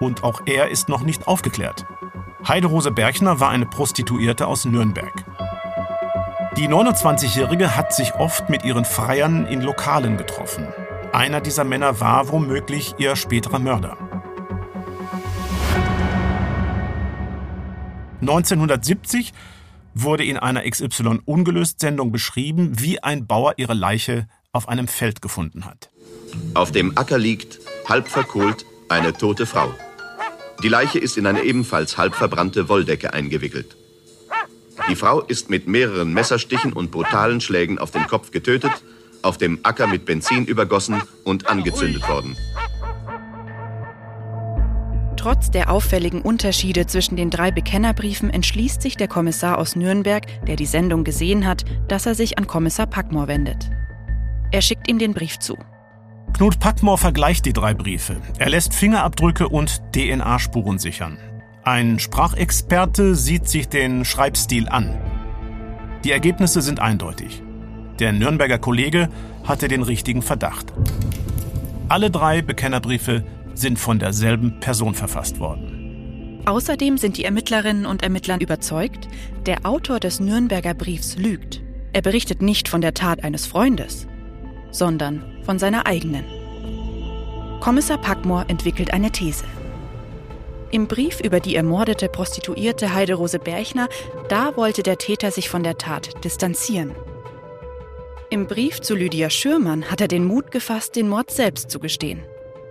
[0.00, 1.86] und auch er ist noch nicht aufgeklärt.
[2.48, 5.24] Heiderose Berchner war eine Prostituierte aus Nürnberg.
[6.56, 10.66] Die 29-Jährige hat sich oft mit ihren Freiern in Lokalen getroffen.
[11.12, 13.96] Einer dieser Männer war womöglich ihr späterer Mörder.
[18.24, 19.32] 1970
[19.94, 25.22] wurde in einer XY ungelöst Sendung beschrieben, wie ein Bauer ihre Leiche auf einem Feld
[25.22, 25.90] gefunden hat.
[26.54, 27.58] Auf dem Acker liegt,
[27.88, 29.72] halb verkohlt, eine tote Frau.
[30.62, 33.76] Die Leiche ist in eine ebenfalls halb verbrannte Wolldecke eingewickelt.
[34.88, 38.72] Die Frau ist mit mehreren Messerstichen und brutalen Schlägen auf den Kopf getötet,
[39.22, 42.36] auf dem Acker mit Benzin übergossen und angezündet worden.
[45.24, 50.56] Trotz der auffälligen Unterschiede zwischen den drei Bekennerbriefen entschließt sich der Kommissar aus Nürnberg, der
[50.56, 53.70] die Sendung gesehen hat, dass er sich an Kommissar Packmore wendet.
[54.52, 55.56] Er schickt ihm den Brief zu.
[56.34, 58.18] Knut Packmore vergleicht die drei Briefe.
[58.38, 61.16] Er lässt Fingerabdrücke und DNA-Spuren sichern.
[61.62, 64.94] Ein Sprachexperte sieht sich den Schreibstil an.
[66.04, 67.42] Die Ergebnisse sind eindeutig.
[67.98, 69.08] Der Nürnberger Kollege
[69.42, 70.74] hatte den richtigen Verdacht.
[71.88, 76.42] Alle drei Bekennerbriefe sind von derselben Person verfasst worden.
[76.46, 79.08] Außerdem sind die Ermittlerinnen und Ermittler überzeugt,
[79.46, 81.62] der Autor des Nürnberger Briefs lügt.
[81.92, 84.06] Er berichtet nicht von der Tat eines Freundes,
[84.70, 86.24] sondern von seiner eigenen.
[87.60, 89.44] Kommissar Packmore entwickelt eine These.
[90.70, 93.88] Im Brief über die ermordete Prostituierte Heiderose Berchner,
[94.28, 96.94] da wollte der Täter sich von der Tat distanzieren.
[98.28, 102.22] Im Brief zu Lydia Schürmann hat er den Mut gefasst, den Mord selbst zu gestehen.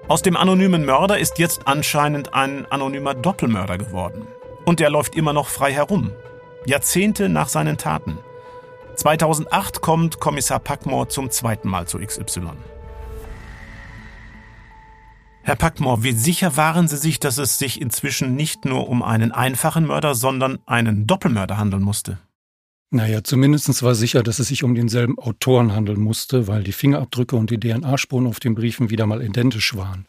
[0.09, 4.27] Aus dem anonymen Mörder ist jetzt anscheinend ein anonymer Doppelmörder geworden.
[4.65, 6.11] Und er läuft immer noch frei herum.
[6.65, 8.17] Jahrzehnte nach seinen Taten.
[8.95, 12.51] 2008 kommt Kommissar Packmore zum zweiten Mal zu XY.
[15.41, 19.31] Herr Packmore, wie sicher waren Sie sich, dass es sich inzwischen nicht nur um einen
[19.31, 22.19] einfachen Mörder, sondern einen Doppelmörder handeln musste?
[22.93, 27.35] Naja, zumindest war sicher, dass es sich um denselben Autoren handeln musste, weil die Fingerabdrücke
[27.35, 30.05] und die DNA-Spuren auf den Briefen wieder mal identisch waren.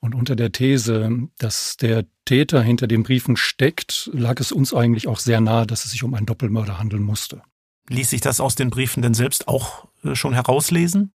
[0.00, 5.06] Und unter der These, dass der Täter hinter den Briefen steckt, lag es uns eigentlich
[5.06, 7.40] auch sehr nahe, dass es sich um einen Doppelmörder handeln musste.
[7.88, 11.12] Ließ sich das aus den Briefen denn selbst auch äh, schon herauslesen?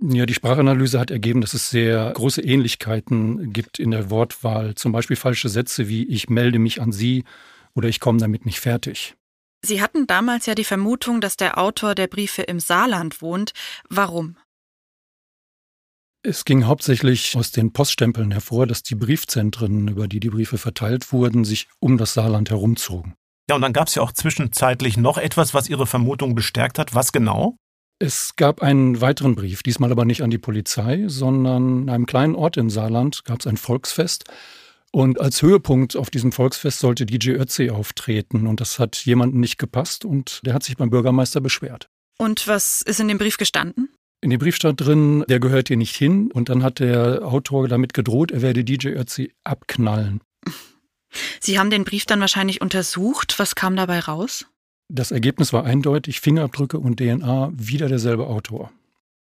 [0.00, 4.76] Ja, die Sprachanalyse hat ergeben, dass es sehr große Ähnlichkeiten gibt in der Wortwahl.
[4.76, 7.24] Zum Beispiel falsche Sätze wie ich melde mich an Sie
[7.74, 9.16] oder ich komme damit nicht fertig.
[9.66, 13.52] Sie hatten damals ja die Vermutung, dass der Autor der Briefe im Saarland wohnt.
[13.88, 14.36] Warum?
[16.22, 21.12] Es ging hauptsächlich aus den Poststempeln hervor, dass die Briefzentren, über die die Briefe verteilt
[21.12, 23.14] wurden, sich um das Saarland herumzogen.
[23.48, 26.94] Ja, und dann gab es ja auch zwischenzeitlich noch etwas, was Ihre Vermutung bestärkt hat.
[26.94, 27.56] Was genau?
[27.98, 32.36] Es gab einen weiteren Brief, diesmal aber nicht an die Polizei, sondern in einem kleinen
[32.36, 34.24] Ort im Saarland gab es ein Volksfest.
[34.92, 38.46] Und als Höhepunkt auf diesem Volksfest sollte DJ Ötzi auftreten.
[38.46, 41.88] Und das hat jemandem nicht gepasst und der hat sich beim Bürgermeister beschwert.
[42.18, 43.90] Und was ist in dem Brief gestanden?
[44.22, 46.30] In dem Brief stand drin, der gehört hier nicht hin.
[46.32, 50.20] Und dann hat der Autor damit gedroht, er werde DJ Ötzi abknallen.
[51.40, 53.38] Sie haben den Brief dann wahrscheinlich untersucht.
[53.38, 54.46] Was kam dabei raus?
[54.88, 58.70] Das Ergebnis war eindeutig, Fingerabdrücke und DNA, wieder derselbe Autor.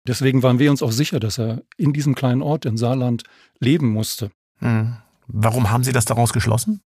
[0.07, 3.23] Deswegen waren wir uns auch sicher, dass er in diesem kleinen Ort in Saarland
[3.59, 4.31] leben musste.
[4.59, 4.97] Hm.
[5.27, 6.81] Warum haben Sie das daraus geschlossen?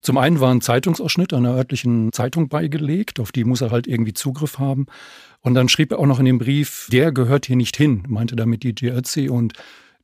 [0.00, 4.12] Zum einen war ein Zeitungsausschnitt einer örtlichen Zeitung beigelegt, auf die muss er halt irgendwie
[4.12, 4.86] Zugriff haben.
[5.40, 8.36] Und dann schrieb er auch noch in dem Brief, der gehört hier nicht hin, meinte
[8.36, 9.54] damit DJ Ötzi und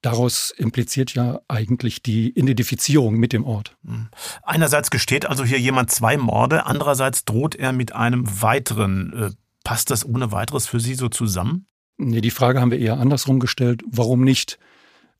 [0.05, 3.75] Daraus impliziert ja eigentlich die Identifizierung mit dem Ort.
[3.87, 4.09] Hm.
[4.42, 9.12] Einerseits gesteht also hier jemand zwei Morde, andererseits droht er mit einem weiteren.
[9.14, 9.31] Äh,
[9.64, 11.64] passt das ohne weiteres für Sie so zusammen?
[11.97, 13.83] Nee, die Frage haben wir eher andersrum gestellt.
[13.90, 14.59] Warum nicht?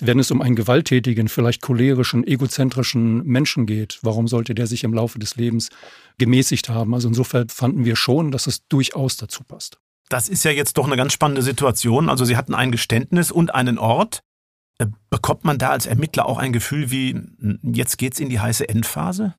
[0.01, 4.93] Wenn es um einen gewalttätigen, vielleicht cholerischen, egozentrischen Menschen geht, warum sollte der sich im
[4.93, 5.69] Laufe des Lebens
[6.19, 6.95] gemäßigt haben?
[6.95, 9.79] Also insofern fanden wir schon, dass es durchaus dazu passt.
[10.09, 12.09] Das ist ja jetzt doch eine ganz spannende Situation.
[12.09, 14.21] Also Sie hatten ein Geständnis und einen Ort.
[14.79, 17.21] Äh, bekommt man da als Ermittler auch ein Gefühl wie,
[17.63, 19.35] jetzt geht's in die heiße Endphase?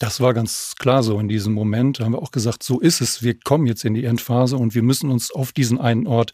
[0.00, 2.00] Das war ganz klar so in diesem Moment.
[2.00, 3.22] Da haben wir auch gesagt, so ist es.
[3.22, 6.32] Wir kommen jetzt in die Endphase und wir müssen uns auf diesen einen Ort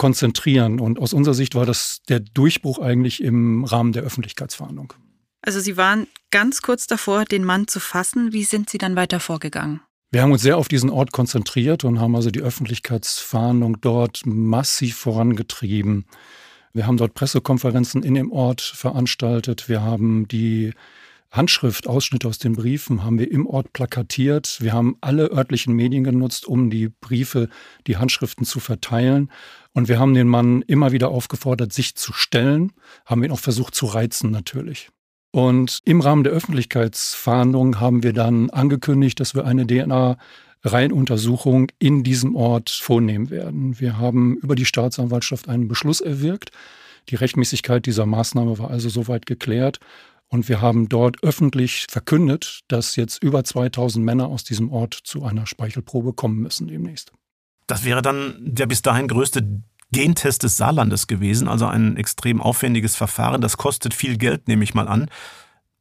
[0.00, 0.80] konzentrieren.
[0.80, 4.94] Und aus unserer Sicht war das der Durchbruch eigentlich im Rahmen der Öffentlichkeitsfahndung.
[5.42, 8.32] Also Sie waren ganz kurz davor, den Mann zu fassen.
[8.32, 9.82] Wie sind Sie dann weiter vorgegangen?
[10.10, 14.96] Wir haben uns sehr auf diesen Ort konzentriert und haben also die Öffentlichkeitsfahndung dort massiv
[14.96, 16.06] vorangetrieben.
[16.72, 19.68] Wir haben dort Pressekonferenzen in dem Ort veranstaltet.
[19.68, 20.72] Wir haben die
[21.30, 24.58] Handschrift, Ausschnitte aus den Briefen haben wir im Ort plakatiert.
[24.60, 27.48] Wir haben alle örtlichen Medien genutzt, um die Briefe,
[27.86, 29.30] die Handschriften zu verteilen.
[29.72, 32.72] Und wir haben den Mann immer wieder aufgefordert, sich zu stellen,
[33.06, 34.88] haben ihn auch versucht zu reizen natürlich.
[35.32, 40.16] Und im Rahmen der Öffentlichkeitsfahndung haben wir dann angekündigt, dass wir eine DNA
[40.64, 43.78] Reihenuntersuchung in diesem Ort vornehmen werden.
[43.78, 46.50] Wir haben über die Staatsanwaltschaft einen Beschluss erwirkt.
[47.08, 49.78] Die Rechtmäßigkeit dieser Maßnahme war also soweit geklärt.
[50.30, 55.24] Und wir haben dort öffentlich verkündet, dass jetzt über 2000 Männer aus diesem Ort zu
[55.24, 57.12] einer Speichelprobe kommen müssen demnächst.
[57.66, 59.60] Das wäre dann der bis dahin größte
[59.92, 63.40] Gentest des Saarlandes gewesen, also ein extrem aufwendiges Verfahren.
[63.40, 65.10] Das kostet viel Geld, nehme ich mal an.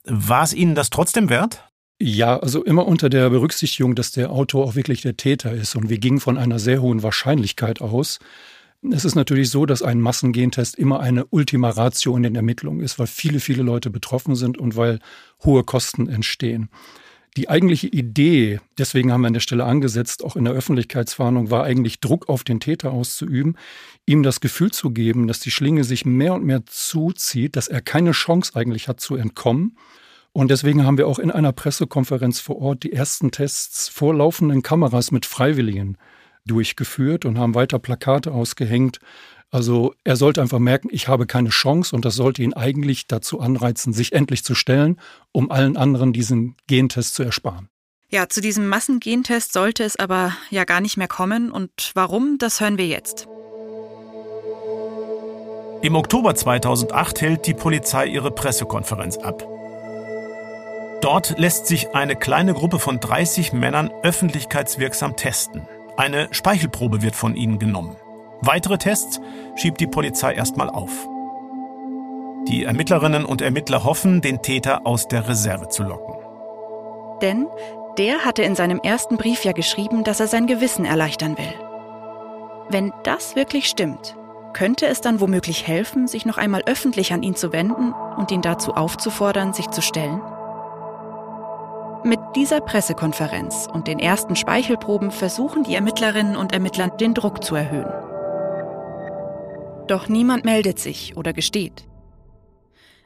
[0.03, 1.63] War es Ihnen das trotzdem wert?
[2.01, 5.75] Ja, also immer unter der Berücksichtigung, dass der Autor auch wirklich der Täter ist.
[5.75, 8.19] Und wir gingen von einer sehr hohen Wahrscheinlichkeit aus.
[8.81, 12.97] Es ist natürlich so, dass ein Massengentest immer eine Ultima Ratio in den Ermittlungen ist,
[12.97, 14.99] weil viele, viele Leute betroffen sind und weil
[15.43, 16.69] hohe Kosten entstehen.
[17.35, 21.63] Die eigentliche Idee, deswegen haben wir an der Stelle angesetzt, auch in der Öffentlichkeitswarnung, war
[21.63, 23.57] eigentlich Druck auf den Täter auszuüben,
[24.05, 27.81] ihm das Gefühl zu geben, dass die Schlinge sich mehr und mehr zuzieht, dass er
[27.81, 29.77] keine Chance eigentlich hat zu entkommen
[30.31, 34.61] und deswegen haben wir auch in einer Pressekonferenz vor Ort die ersten Tests vor laufenden
[34.61, 35.97] Kameras mit Freiwilligen
[36.49, 38.99] durchgeführt und haben weiter Plakate ausgehängt.
[39.51, 43.39] Also er sollte einfach merken, ich habe keine Chance und das sollte ihn eigentlich dazu
[43.39, 44.99] anreizen, sich endlich zu stellen,
[45.31, 47.69] um allen anderen diesen Gentest zu ersparen.
[48.11, 51.51] Ja, zu diesem Massengentest sollte es aber ja gar nicht mehr kommen.
[51.51, 53.27] Und warum, das hören wir jetzt.
[55.81, 59.47] Im Oktober 2008 hält die Polizei ihre Pressekonferenz ab.
[61.01, 65.65] Dort lässt sich eine kleine Gruppe von 30 Männern öffentlichkeitswirksam testen.
[65.99, 67.97] Eine Speichelprobe wird von ihnen genommen.
[68.39, 69.19] Weitere Tests
[69.57, 71.09] schiebt die Polizei erstmal auf.
[72.47, 76.15] Die Ermittlerinnen und Ermittler hoffen, den Täter aus der Reserve zu locken.
[77.21, 77.47] Denn
[77.97, 81.53] der hatte in seinem ersten Brief ja geschrieben, dass er sein Gewissen erleichtern will.
[82.69, 84.15] Wenn das wirklich stimmt,
[84.53, 88.41] könnte es dann womöglich helfen, sich noch einmal öffentlich an ihn zu wenden und ihn
[88.41, 90.21] dazu aufzufordern, sich zu stellen?
[92.03, 97.55] Mit dieser Pressekonferenz und den ersten Speichelproben versuchen die Ermittlerinnen und Ermittler den Druck zu
[97.55, 97.91] erhöhen.
[99.87, 101.87] Doch niemand meldet sich oder gesteht.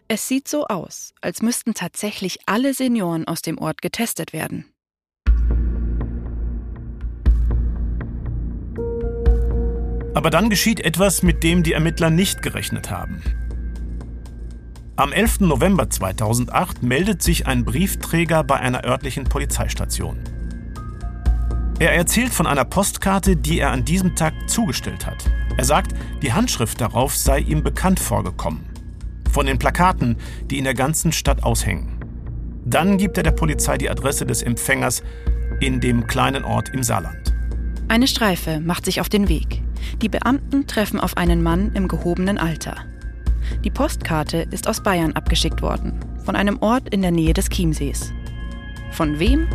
[0.08, 4.72] Es sieht so aus, als müssten tatsächlich alle Senioren aus dem Ort getestet werden.
[10.14, 13.24] Aber dann geschieht etwas, mit dem die Ermittler nicht gerechnet haben.
[14.96, 15.40] Am 11.
[15.40, 20.20] November 2008 meldet sich ein Briefträger bei einer örtlichen Polizeistation.
[21.80, 25.32] Er erzählt von einer Postkarte, die er an diesem Tag zugestellt hat.
[25.58, 28.66] Er sagt, die Handschrift darauf sei ihm bekannt vorgekommen.
[29.32, 30.16] Von den Plakaten,
[30.52, 31.98] die in der ganzen Stadt aushängen.
[32.64, 35.02] Dann gibt er der Polizei die Adresse des Empfängers
[35.60, 37.34] in dem kleinen Ort im Saarland.
[37.88, 39.64] Eine Streife macht sich auf den Weg.
[40.04, 42.76] Die Beamten treffen auf einen Mann im gehobenen Alter.
[43.64, 48.14] Die Postkarte ist aus Bayern abgeschickt worden, von einem Ort in der Nähe des Chiemsees.
[48.92, 49.48] Von wem?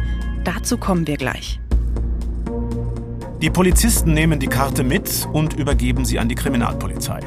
[0.45, 1.61] Dazu kommen wir gleich.
[3.41, 7.21] Die Polizisten nehmen die Karte mit und übergeben sie an die Kriminalpolizei.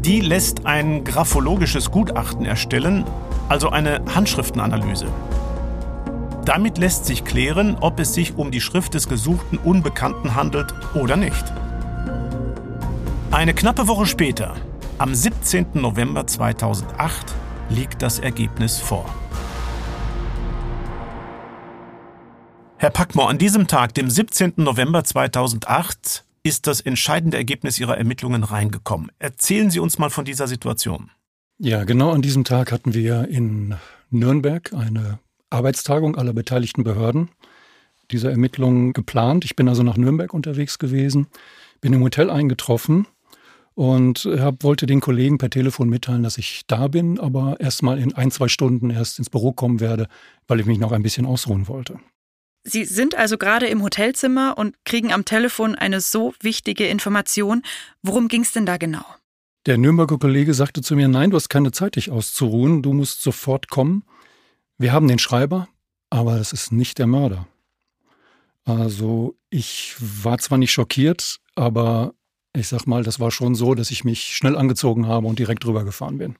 [0.00, 3.04] Die lässt ein graphologisches Gutachten erstellen,
[3.48, 5.06] also eine Handschriftenanalyse.
[6.44, 11.16] Damit lässt sich klären, ob es sich um die Schrift des gesuchten Unbekannten handelt oder
[11.16, 11.44] nicht.
[13.30, 14.54] Eine knappe Woche später,
[14.98, 15.66] am 17.
[15.74, 17.32] November 2008,
[17.70, 19.06] liegt das Ergebnis vor.
[22.78, 24.54] Herr Packmore, an diesem Tag, dem 17.
[24.56, 29.12] November 2008, ist das entscheidende Ergebnis Ihrer Ermittlungen reingekommen.
[29.20, 31.10] Erzählen Sie uns mal von dieser Situation.
[31.58, 33.76] Ja, genau an diesem Tag hatten wir in
[34.10, 37.30] Nürnberg eine Arbeitstagung aller beteiligten Behörden
[38.10, 39.44] dieser Ermittlungen geplant.
[39.44, 41.28] Ich bin also nach Nürnberg unterwegs gewesen,
[41.80, 43.06] bin im Hotel eingetroffen
[43.78, 47.96] und hab, wollte den Kollegen per Telefon mitteilen, dass ich da bin, aber erst mal
[47.96, 50.08] in ein, zwei Stunden erst ins Büro kommen werde,
[50.48, 52.00] weil ich mich noch ein bisschen ausruhen wollte.
[52.64, 57.62] Sie sind also gerade im Hotelzimmer und kriegen am Telefon eine so wichtige Information.
[58.02, 59.04] Worum ging es denn da genau?
[59.64, 63.22] Der Nürnberger Kollege sagte zu mir, nein, du hast keine Zeit, dich auszuruhen, du musst
[63.22, 64.02] sofort kommen.
[64.76, 65.68] Wir haben den Schreiber,
[66.10, 67.46] aber es ist nicht der Mörder.
[68.64, 72.14] Also ich war zwar nicht schockiert, aber
[72.54, 75.66] ich sag mal, das war schon so, dass ich mich schnell angezogen habe und direkt
[75.66, 76.36] rübergefahren bin.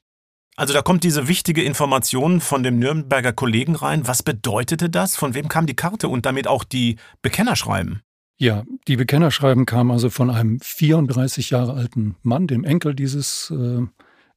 [0.56, 4.08] Also da kommt diese wichtige Information von dem Nürnberger Kollegen rein.
[4.08, 5.14] Was bedeutete das?
[5.14, 8.02] Von wem kam die Karte und damit auch die Bekennerschreiben?
[8.38, 13.86] Ja, die Bekennerschreiben kamen also von einem 34 Jahre alten Mann, dem Enkel dieses äh,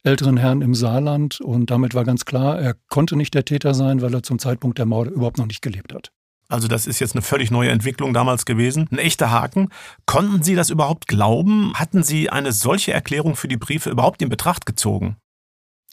[0.04, 1.40] älteren Herrn im Saarland.
[1.40, 4.78] Und damit war ganz klar, er konnte nicht der Täter sein, weil er zum Zeitpunkt
[4.78, 6.12] der Morde überhaupt noch nicht gelebt hat.
[6.52, 8.86] Also das ist jetzt eine völlig neue Entwicklung damals gewesen.
[8.90, 9.70] Ein echter Haken.
[10.04, 11.72] Konnten Sie das überhaupt glauben?
[11.74, 15.16] Hatten Sie eine solche Erklärung für die Briefe überhaupt in Betracht gezogen?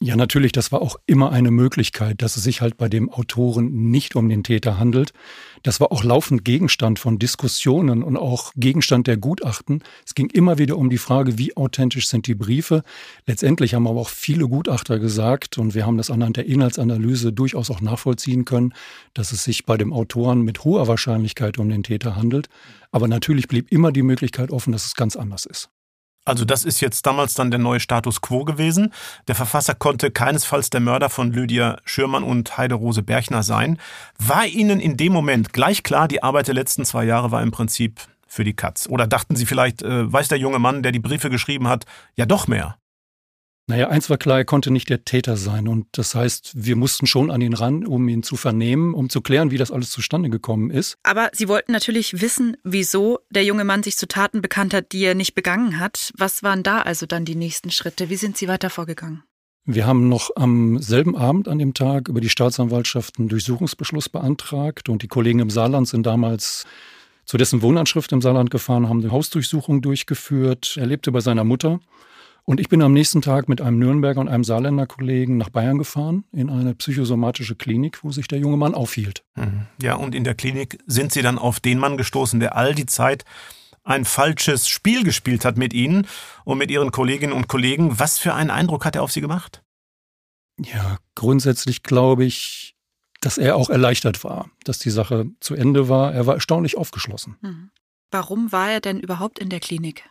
[0.02, 3.90] Ja, natürlich, das war auch immer eine Möglichkeit, dass es sich halt bei dem Autoren
[3.90, 5.12] nicht um den Täter handelt.
[5.62, 9.84] Das war auch laufend Gegenstand von Diskussionen und auch Gegenstand der Gutachten.
[10.06, 12.82] Es ging immer wieder um die Frage, wie authentisch sind die Briefe.
[13.26, 17.70] Letztendlich haben aber auch viele Gutachter gesagt, und wir haben das anhand der Inhaltsanalyse durchaus
[17.70, 18.72] auch nachvollziehen können,
[19.12, 22.48] dass es sich bei dem Autoren mit hoher Wahrscheinlichkeit um den Täter handelt.
[22.90, 25.68] Aber natürlich blieb immer die Möglichkeit offen, dass es ganz anders ist.
[26.30, 28.92] Also das ist jetzt damals dann der neue Status quo gewesen.
[29.26, 33.78] Der Verfasser konnte keinesfalls der Mörder von Lydia Schürmann und Heiderose Berchner sein.
[34.20, 37.50] War Ihnen in dem Moment gleich klar, die Arbeit der letzten zwei Jahre war im
[37.50, 37.98] Prinzip
[38.28, 38.86] für die Katz?
[38.88, 41.84] Oder dachten Sie vielleicht, äh, weiß der junge Mann, der die Briefe geschrieben hat,
[42.14, 42.76] ja doch mehr?
[43.70, 45.68] Naja, eins war klar, er konnte nicht der Täter sein.
[45.68, 49.20] Und das heißt, wir mussten schon an ihn ran, um ihn zu vernehmen, um zu
[49.20, 50.98] klären, wie das alles zustande gekommen ist.
[51.04, 55.04] Aber Sie wollten natürlich wissen, wieso der junge Mann sich zu Taten bekannt hat, die
[55.04, 56.12] er nicht begangen hat.
[56.16, 58.10] Was waren da also dann die nächsten Schritte?
[58.10, 59.22] Wie sind Sie weiter vorgegangen?
[59.66, 64.88] Wir haben noch am selben Abend an dem Tag über die Staatsanwaltschaft einen Durchsuchungsbeschluss beantragt
[64.88, 66.66] und die Kollegen im Saarland sind damals
[67.24, 70.76] zu dessen Wohnanschrift im Saarland gefahren, haben eine Hausdurchsuchung durchgeführt.
[70.76, 71.78] Er lebte bei seiner Mutter
[72.44, 75.78] und ich bin am nächsten Tag mit einem Nürnberger und einem Saarländer Kollegen nach Bayern
[75.78, 79.24] gefahren, in eine psychosomatische Klinik, wo sich der junge Mann aufhielt.
[79.36, 79.66] Mhm.
[79.80, 82.86] Ja, und in der Klinik sind Sie dann auf den Mann gestoßen, der all die
[82.86, 83.24] Zeit
[83.82, 86.06] ein falsches Spiel gespielt hat mit Ihnen
[86.44, 87.98] und mit Ihren Kolleginnen und Kollegen.
[87.98, 89.62] Was für einen Eindruck hat er auf Sie gemacht?
[90.58, 92.76] Ja, grundsätzlich glaube ich,
[93.20, 96.12] dass er auch erleichtert war, dass die Sache zu Ende war.
[96.12, 97.36] Er war erstaunlich aufgeschlossen.
[97.40, 97.70] Mhm.
[98.10, 100.09] Warum war er denn überhaupt in der Klinik?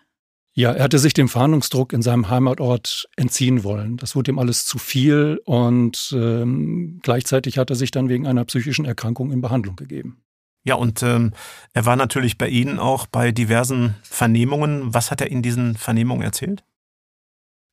[0.59, 3.95] Ja, er hatte sich dem Fahndungsdruck in seinem Heimatort entziehen wollen.
[3.95, 8.43] Das wurde ihm alles zu viel und ähm, gleichzeitig hat er sich dann wegen einer
[8.43, 10.21] psychischen Erkrankung in Behandlung gegeben.
[10.65, 11.31] Ja, und ähm,
[11.71, 14.93] er war natürlich bei Ihnen auch bei diversen Vernehmungen.
[14.93, 16.65] Was hat er in diesen Vernehmungen erzählt?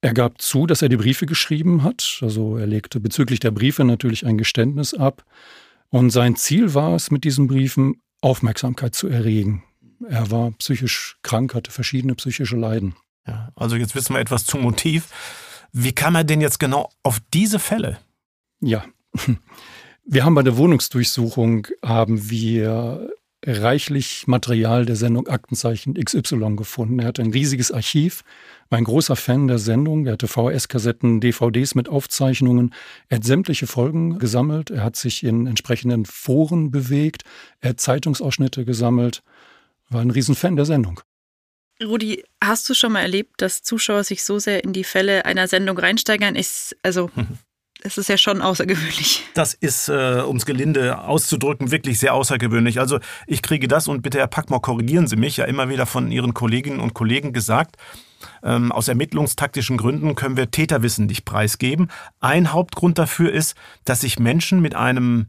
[0.00, 2.20] Er gab zu, dass er die Briefe geschrieben hat.
[2.22, 5.24] Also er legte bezüglich der Briefe natürlich ein Geständnis ab.
[5.88, 9.64] Und sein Ziel war es, mit diesen Briefen Aufmerksamkeit zu erregen.
[10.08, 12.94] Er war psychisch krank, hatte verschiedene psychische Leiden.
[13.26, 15.08] Ja, also jetzt wissen wir etwas zum Motiv.
[15.72, 17.98] Wie kam er denn jetzt genau auf diese Fälle?
[18.60, 18.84] Ja,
[20.04, 23.10] wir haben bei der Wohnungsdurchsuchung haben wir
[23.44, 26.98] reichlich Material der Sendung Aktenzeichen XY gefunden.
[26.98, 28.24] Er hatte ein riesiges Archiv,
[28.70, 30.06] war ein großer Fan der Sendung.
[30.06, 32.74] Er hatte VHS-Kassetten, DVDs mit Aufzeichnungen.
[33.08, 34.70] Er hat sämtliche Folgen gesammelt.
[34.70, 37.22] Er hat sich in entsprechenden Foren bewegt.
[37.60, 39.22] Er hat Zeitungsausschnitte gesammelt.
[39.90, 41.00] War ein Riesenfan der Sendung.
[41.82, 45.46] Rudi, hast du schon mal erlebt, dass Zuschauer sich so sehr in die Fälle einer
[45.46, 46.34] Sendung reinsteigern?
[46.34, 47.10] Ist, also,
[47.82, 49.22] es ist ja schon außergewöhnlich.
[49.34, 52.80] Das ist, äh, um es gelinde auszudrücken, wirklich sehr außergewöhnlich.
[52.80, 56.10] Also ich kriege das, und bitte Herr Packmore, korrigieren Sie mich, ja immer wieder von
[56.10, 57.76] Ihren Kolleginnen und Kollegen gesagt,
[58.42, 61.88] ähm, aus ermittlungstaktischen Gründen können wir Täterwissen nicht preisgeben.
[62.20, 65.26] Ein Hauptgrund dafür ist, dass sich Menschen mit einem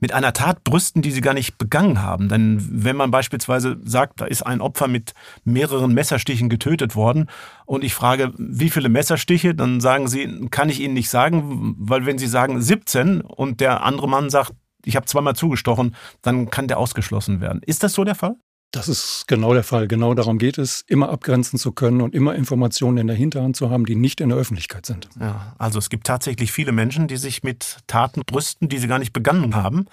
[0.00, 2.28] mit einer Tat brüsten, die sie gar nicht begangen haben.
[2.28, 5.12] Denn wenn man beispielsweise sagt, da ist ein Opfer mit
[5.44, 7.28] mehreren Messerstichen getötet worden
[7.66, 12.06] und ich frage, wie viele Messerstiche, dann sagen sie, kann ich Ihnen nicht sagen, weil
[12.06, 14.52] wenn Sie sagen 17 und der andere Mann sagt,
[14.84, 17.60] ich habe zweimal zugestochen, dann kann der ausgeschlossen werden.
[17.66, 18.36] Ist das so der Fall?
[18.70, 19.88] Das ist genau der Fall.
[19.88, 23.70] Genau darum geht es, immer abgrenzen zu können und immer Informationen in der Hinterhand zu
[23.70, 25.08] haben, die nicht in der Öffentlichkeit sind.
[25.18, 28.98] Ja, also es gibt tatsächlich viele Menschen, die sich mit Taten brüsten, die sie gar
[28.98, 29.86] nicht begangen haben.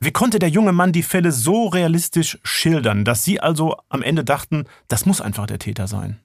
[0.00, 4.24] Wie konnte der junge Mann die Fälle so realistisch schildern, dass Sie also am Ende
[4.24, 6.18] dachten, das muss einfach der Täter sein?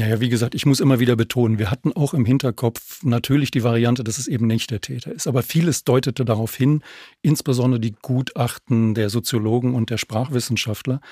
[0.00, 3.62] Naja, wie gesagt, ich muss immer wieder betonen, wir hatten auch im Hinterkopf natürlich die
[3.62, 5.26] Variante, dass es eben nicht der Täter ist.
[5.26, 6.82] Aber vieles deutete darauf hin,
[7.20, 11.02] insbesondere die Gutachten der Soziologen und der Sprachwissenschaftler.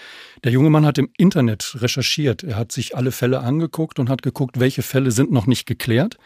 [0.42, 2.42] Der junge Mann hat im Internet recherchiert.
[2.42, 6.16] Er hat sich alle Fälle angeguckt und hat geguckt, welche Fälle sind noch nicht geklärt.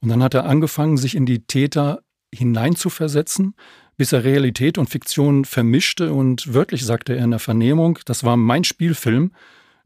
[0.00, 2.02] Und dann hat er angefangen, sich in die Täter
[2.34, 3.54] hineinzuversetzen,
[3.96, 6.12] bis er Realität und Fiktion vermischte.
[6.12, 9.30] Und wörtlich sagte er in der Vernehmung, das war mein Spielfilm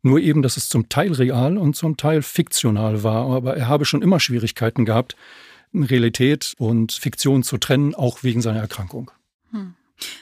[0.05, 3.27] nur eben, dass es zum Teil real und zum Teil fiktional war.
[3.31, 5.17] Aber er habe schon immer Schwierigkeiten gehabt,
[5.75, 9.11] Realität und Fiktion zu trennen, auch wegen seiner Erkrankung.
[9.51, 9.75] Hm.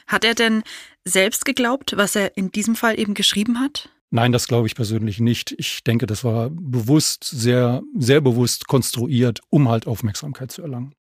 [0.06, 0.62] Hat er denn
[1.04, 3.88] selbst geglaubt, was er in diesem Fall eben geschrieben hat?
[4.10, 5.54] Nein, das glaube ich persönlich nicht.
[5.58, 10.94] Ich denke, das war bewusst, sehr, sehr bewusst konstruiert, um halt Aufmerksamkeit zu erlangen.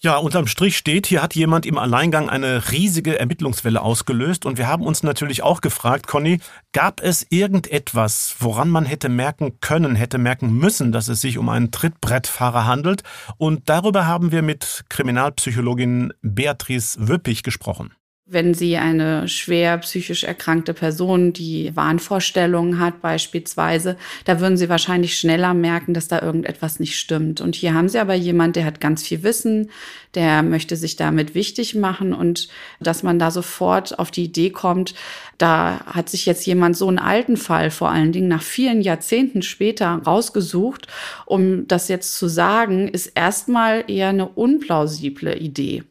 [0.00, 4.68] Ja, unterm Strich steht, hier hat jemand im Alleingang eine riesige Ermittlungswelle ausgelöst und wir
[4.68, 6.38] haben uns natürlich auch gefragt, Conny,
[6.72, 11.48] gab es irgendetwas, woran man hätte merken können, hätte merken müssen, dass es sich um
[11.48, 13.02] einen Trittbrettfahrer handelt?
[13.38, 17.92] Und darüber haben wir mit Kriminalpsychologin Beatrice Wöppich gesprochen
[18.30, 25.18] wenn sie eine schwer psychisch erkrankte Person, die Wahnvorstellungen hat beispielsweise, da würden sie wahrscheinlich
[25.18, 27.40] schneller merken, dass da irgendetwas nicht stimmt.
[27.40, 29.70] Und hier haben sie aber jemand, der hat ganz viel Wissen,
[30.14, 32.48] der möchte sich damit wichtig machen und
[32.80, 34.94] dass man da sofort auf die Idee kommt,
[35.38, 39.40] da hat sich jetzt jemand so einen alten Fall vor allen Dingen nach vielen Jahrzehnten
[39.40, 40.86] später rausgesucht,
[41.24, 45.84] um das jetzt zu sagen, ist erstmal eher eine unplausible Idee.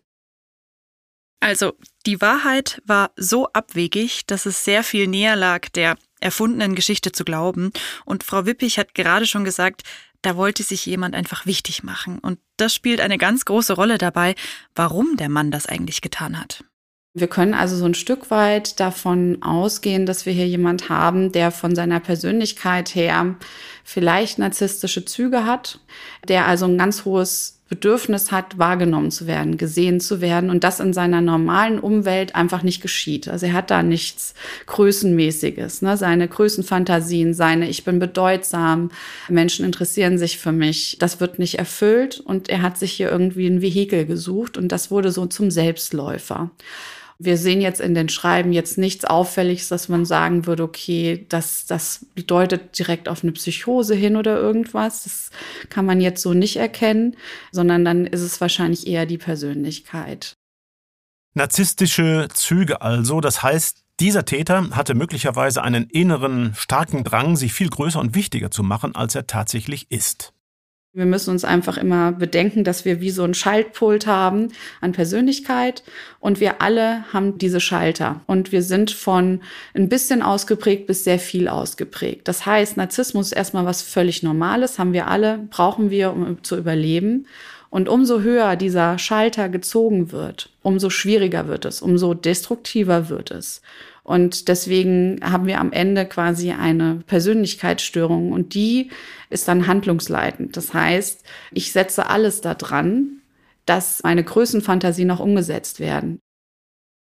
[1.39, 1.73] Also
[2.07, 7.25] die Wahrheit war so abwegig, dass es sehr viel näher lag, der erfundenen Geschichte zu
[7.25, 7.71] glauben.
[8.05, 9.83] Und Frau Wippich hat gerade schon gesagt,
[10.21, 12.17] da wollte sich jemand einfach wichtig machen.
[12.19, 14.35] Und das spielt eine ganz große Rolle dabei,
[14.73, 16.63] warum der Mann das eigentlich getan hat.
[17.13, 21.51] Wir können also so ein Stück weit davon ausgehen, dass wir hier jemand haben, der
[21.51, 23.35] von seiner Persönlichkeit her
[23.83, 25.79] vielleicht narzisstische Züge hat,
[26.27, 30.79] der also ein ganz hohes Bedürfnis hat, wahrgenommen zu werden, gesehen zu werden und das
[30.79, 33.27] in seiner normalen Umwelt einfach nicht geschieht.
[33.27, 34.33] Also er hat da nichts
[34.67, 35.97] Größenmäßiges, ne?
[35.97, 38.91] seine Größenfantasien, seine Ich bin bedeutsam,
[39.27, 43.47] Menschen interessieren sich für mich, das wird nicht erfüllt und er hat sich hier irgendwie
[43.47, 46.51] ein Vehikel gesucht und das wurde so zum Selbstläufer.
[47.19, 51.65] Wir sehen jetzt in den Schreiben jetzt nichts Auffälliges, dass man sagen würde, okay, das,
[51.65, 55.03] das deutet direkt auf eine Psychose hin oder irgendwas.
[55.03, 55.31] Das
[55.69, 57.15] kann man jetzt so nicht erkennen,
[57.51, 60.35] sondern dann ist es wahrscheinlich eher die Persönlichkeit.
[61.33, 67.69] Narzisstische Züge also, das heißt, dieser Täter hatte möglicherweise einen inneren starken Drang, sich viel
[67.69, 70.33] größer und wichtiger zu machen, als er tatsächlich ist.
[70.97, 74.47] Wir müssen uns einfach immer bedenken, dass wir wie so ein Schaltpult haben
[74.81, 75.83] an Persönlichkeit
[76.19, 79.41] und wir alle haben diese Schalter und wir sind von
[79.75, 82.27] ein bisschen ausgeprägt bis sehr viel ausgeprägt.
[82.27, 86.57] Das heißt, Narzissmus ist erstmal was völlig Normales, haben wir alle, brauchen wir, um zu
[86.57, 87.27] überleben.
[87.69, 93.61] Und umso höher dieser Schalter gezogen wird, umso schwieriger wird es, umso destruktiver wird es.
[94.07, 98.89] Und deswegen haben wir am Ende quasi eine Persönlichkeitsstörung und die
[99.29, 100.55] ist dann handlungsleitend.
[100.55, 103.21] Das heißt, ich setze alles daran,
[103.65, 106.21] dass meine Größenfantasie noch umgesetzt werden.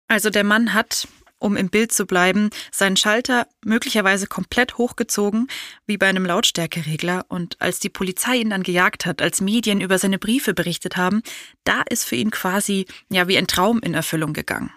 [0.07, 5.49] Also der Mann hat, um im Bild zu bleiben, seinen Schalter möglicherweise komplett hochgezogen,
[5.87, 7.25] wie bei einem Lautstärkeregler.
[7.29, 11.23] Und als die Polizei ihn dann gejagt hat, als Medien über seine Briefe berichtet haben,
[11.65, 14.71] da ist für ihn quasi ja wie ein Traum in Erfüllung gegangen.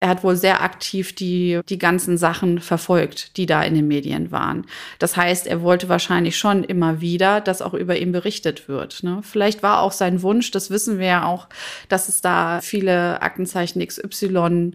[0.00, 4.30] Er hat wohl sehr aktiv die, die ganzen Sachen verfolgt, die da in den Medien
[4.30, 4.66] waren.
[4.98, 9.02] Das heißt, er wollte wahrscheinlich schon immer wieder, dass auch über ihn berichtet wird.
[9.02, 9.20] Ne?
[9.22, 11.48] Vielleicht war auch sein Wunsch, das wissen wir ja auch,
[11.88, 14.72] dass es da viele Aktenzeichen XY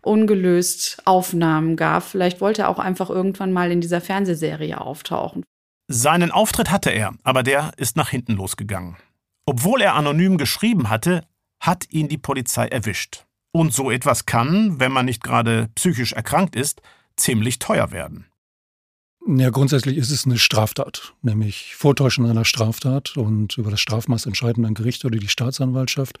[0.00, 2.02] ungelöst Aufnahmen gab.
[2.02, 5.44] Vielleicht wollte er auch einfach irgendwann mal in dieser Fernsehserie auftauchen.
[5.88, 8.96] Seinen Auftritt hatte er, aber der ist nach hinten losgegangen.
[9.44, 11.24] Obwohl er anonym geschrieben hatte,
[11.60, 13.26] hat ihn die Polizei erwischt.
[13.52, 16.80] Und so etwas kann, wenn man nicht gerade psychisch erkrankt ist,
[17.16, 18.26] ziemlich teuer werden.
[19.26, 24.64] Ja, grundsätzlich ist es eine Straftat, nämlich Vortäuschen einer Straftat und über das Strafmaß entscheiden
[24.64, 26.18] dann Gericht oder die Staatsanwaltschaft.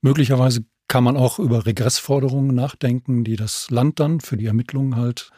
[0.00, 5.30] Möglicherweise kann man auch über Regressforderungen nachdenken, die das Land dann für die Ermittlungen halt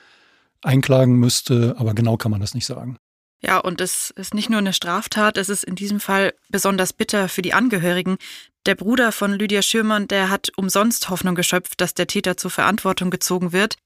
[0.63, 2.97] einklagen müsste, aber genau kann man das nicht sagen.
[3.45, 7.29] Ja, und es ist nicht nur eine Straftat, es ist in diesem Fall besonders bitter
[7.29, 8.17] für die Angehörigen.
[8.65, 13.11] Der Bruder von Lydia Schürmann, der hat umsonst Hoffnung geschöpft, dass der Täter zur Verantwortung
[13.11, 13.77] gezogen wird.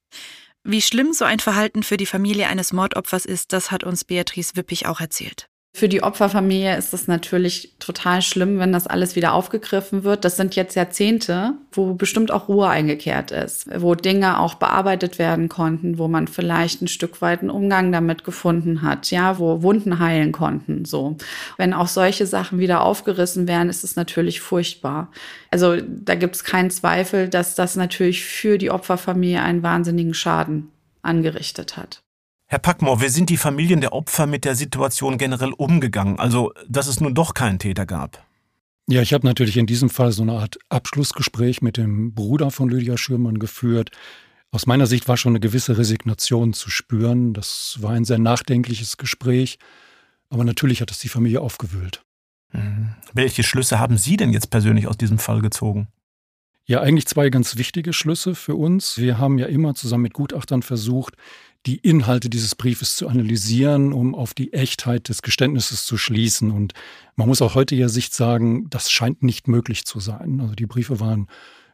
[0.62, 4.54] Wie schlimm so ein Verhalten für die Familie eines Mordopfers ist, das hat uns Beatrice
[4.54, 5.48] Wippich auch erzählt.
[5.74, 10.24] Für die Opferfamilie ist es natürlich total schlimm, wenn das alles wieder aufgegriffen wird.
[10.24, 15.48] Das sind jetzt Jahrzehnte, wo bestimmt auch Ruhe eingekehrt ist, wo Dinge auch bearbeitet werden
[15.48, 20.00] konnten, wo man vielleicht ein Stück weit einen Umgang damit gefunden hat, ja, wo Wunden
[20.00, 21.16] heilen konnten, so.
[21.58, 25.12] Wenn auch solche Sachen wieder aufgerissen werden, ist es natürlich furchtbar.
[25.52, 30.72] Also da gibt es keinen Zweifel, dass das natürlich für die Opferfamilie einen wahnsinnigen Schaden
[31.02, 32.00] angerichtet hat.
[32.50, 36.18] Herr Packmore, wie sind die Familien der Opfer mit der Situation generell umgegangen?
[36.18, 38.26] Also, dass es nun doch keinen Täter gab?
[38.88, 42.70] Ja, ich habe natürlich in diesem Fall so eine Art Abschlussgespräch mit dem Bruder von
[42.70, 43.90] Lydia Schürmann geführt.
[44.50, 47.34] Aus meiner Sicht war schon eine gewisse Resignation zu spüren.
[47.34, 49.58] Das war ein sehr nachdenkliches Gespräch.
[50.30, 52.02] Aber natürlich hat es die Familie aufgewühlt.
[52.52, 52.94] Mhm.
[53.12, 55.88] Welche Schlüsse haben Sie denn jetzt persönlich aus diesem Fall gezogen?
[56.64, 58.98] Ja, eigentlich zwei ganz wichtige Schlüsse für uns.
[58.98, 61.14] Wir haben ja immer zusammen mit Gutachtern versucht,
[61.68, 66.50] die Inhalte dieses Briefes zu analysieren, um auf die Echtheit des Geständnisses zu schließen.
[66.50, 66.72] Und
[67.14, 70.40] man muss auch heutiger Sicht sagen, das scheint nicht möglich zu sein.
[70.40, 71.26] Also die Briefe waren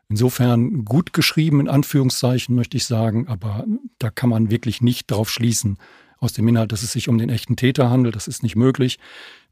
[0.08, 3.64] insofern gut geschrieben, in Anführungszeichen möchte ich sagen, aber
[4.00, 5.78] da kann man wirklich nicht drauf schließen
[6.18, 8.16] aus dem Inhalt, dass es sich um den echten Täter handelt.
[8.16, 8.98] Das ist nicht möglich.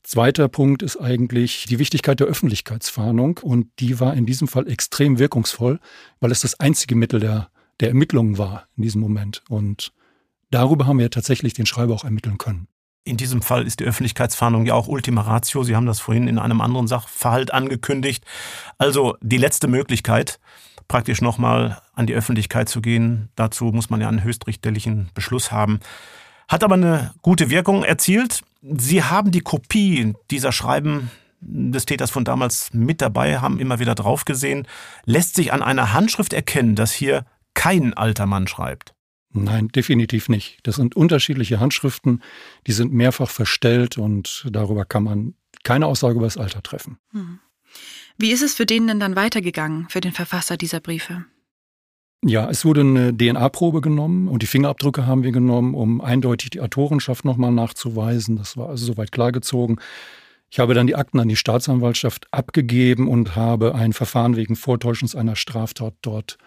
[0.03, 5.21] Zweiter Punkt ist eigentlich die Wichtigkeit der Öffentlichkeitsfahndung und die war in diesem Fall extrem
[5.21, 5.79] wirkungsvoll,
[6.19, 9.45] weil es das einzige Mittel der, der Ermittlungen war in diesem Moment.
[9.49, 9.93] Und
[10.53, 12.69] Darüber haben wir tatsächlich den Schreiber auch ermitteln können.
[13.05, 15.65] In diesem Fall ist die Öffentlichkeitsfahndung ja auch Ultima Ratio.
[15.65, 18.25] Sie haben das vorhin in einem anderen Sachverhalt angekündigt.
[18.77, 20.39] Also die letzte Möglichkeit,
[20.89, 23.31] praktisch nochmal an die Öffentlichkeit zu gehen.
[23.35, 25.81] Dazu muss man ja einen höchstrichterlichen Beschluss haben.
[26.49, 28.43] Hat aber eine gute Wirkung erzielt.
[28.61, 33.95] Sie haben die Kopie dieser Schreiben des Täters von damals mit dabei, haben immer wieder
[33.95, 34.69] drauf gesehen.
[35.07, 37.25] Lässt sich an einer Handschrift erkennen, dass hier
[37.55, 38.95] kein alter Mann schreibt.
[39.33, 40.59] Nein, definitiv nicht.
[40.63, 42.23] Das sind unterschiedliche Handschriften,
[42.67, 46.99] die sind mehrfach verstellt und darüber kann man keine Aussage über das Alter treffen.
[47.13, 47.39] Hm.
[48.19, 51.25] Wie ist es für den denn dann weitergegangen, für den Verfasser dieser Briefe?
[52.25, 56.61] Ja, es wurde eine DNA-Probe genommen und die Fingerabdrücke haben wir genommen, um eindeutig die
[56.61, 58.37] Autorenschaft nochmal nachzuweisen.
[58.37, 59.81] Das war also soweit klargezogen.
[60.49, 65.17] Ich habe dann die Akten an die Staatsanwaltschaft abgegeben und habe ein Verfahren wegen Vortäuschens
[65.17, 66.39] einer Straftat dort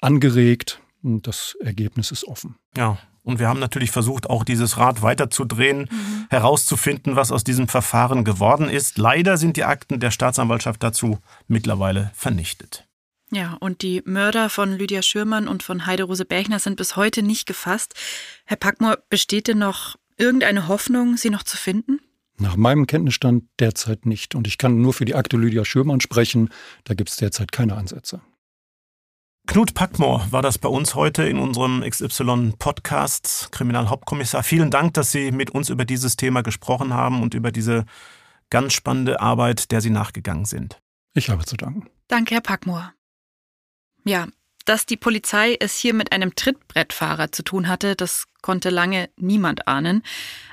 [0.00, 0.80] angeregt.
[1.04, 2.56] Und das Ergebnis ist offen.
[2.76, 6.26] Ja, und wir haben natürlich versucht, auch dieses Rad weiterzudrehen, mhm.
[6.30, 8.98] herauszufinden, was aus diesem Verfahren geworden ist.
[8.98, 12.86] Leider sind die Akten der Staatsanwaltschaft dazu mittlerweile vernichtet.
[13.30, 17.46] Ja, und die Mörder von Lydia Schürmann und von Heiderose Berchner sind bis heute nicht
[17.46, 17.94] gefasst.
[18.44, 22.00] Herr Packmoor, besteht denn noch irgendeine Hoffnung, sie noch zu finden?
[22.38, 24.34] Nach meinem Kenntnisstand derzeit nicht.
[24.34, 26.48] Und ich kann nur für die Akte Lydia Schürmann sprechen.
[26.84, 28.20] Da gibt es derzeit keine Ansätze.
[29.46, 34.42] Knut Packmoor war das bei uns heute in unserem XY-Podcast, Kriminalhauptkommissar.
[34.42, 37.84] Vielen Dank, dass Sie mit uns über dieses Thema gesprochen haben und über diese
[38.50, 40.80] Ganz spannende Arbeit, der Sie nachgegangen sind.
[41.14, 41.88] Ich habe zu danken.
[42.08, 42.92] Danke, Herr Packmoor.
[44.04, 44.28] Ja,
[44.64, 49.66] dass die Polizei es hier mit einem Trittbrettfahrer zu tun hatte, das konnte lange niemand
[49.66, 50.02] ahnen.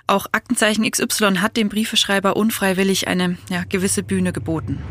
[0.07, 4.81] Auch Aktenzeichen XY hat dem Briefeschreiber unfreiwillig eine ja, gewisse Bühne geboten.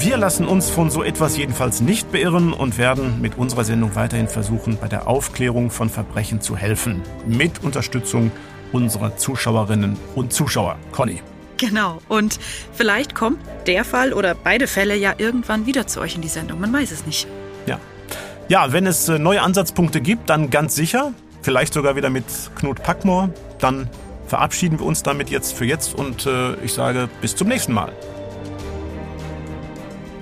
[0.00, 4.28] Wir lassen uns von so etwas jedenfalls nicht beirren und werden mit unserer Sendung weiterhin
[4.28, 7.02] versuchen, bei der Aufklärung von Verbrechen zu helfen.
[7.26, 8.30] Mit Unterstützung
[8.72, 10.76] unserer Zuschauerinnen und Zuschauer.
[10.92, 11.20] Conny.
[11.56, 11.98] Genau.
[12.08, 12.38] Und
[12.72, 16.60] vielleicht kommt der Fall oder beide Fälle ja irgendwann wieder zu euch in die Sendung.
[16.60, 17.26] Man weiß es nicht.
[17.66, 17.80] Ja.
[18.46, 21.12] Ja, wenn es äh, neue Ansatzpunkte gibt, dann ganz sicher.
[21.42, 22.24] Vielleicht sogar wieder mit
[22.54, 23.30] Knut Packmore.
[23.58, 23.90] Dann
[24.28, 27.92] verabschieden wir uns damit jetzt für jetzt und äh, ich sage bis zum nächsten Mal.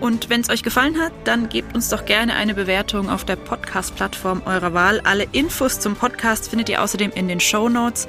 [0.00, 3.36] Und wenn es euch gefallen hat, dann gebt uns doch gerne eine Bewertung auf der
[3.36, 5.00] Podcast-Plattform eurer Wahl.
[5.04, 8.06] Alle Infos zum Podcast findet ihr außerdem in den Show Notes.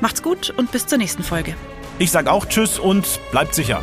[0.00, 1.54] Macht's gut und bis zur nächsten Folge.
[1.98, 3.82] Ich sage auch Tschüss und bleibt sicher.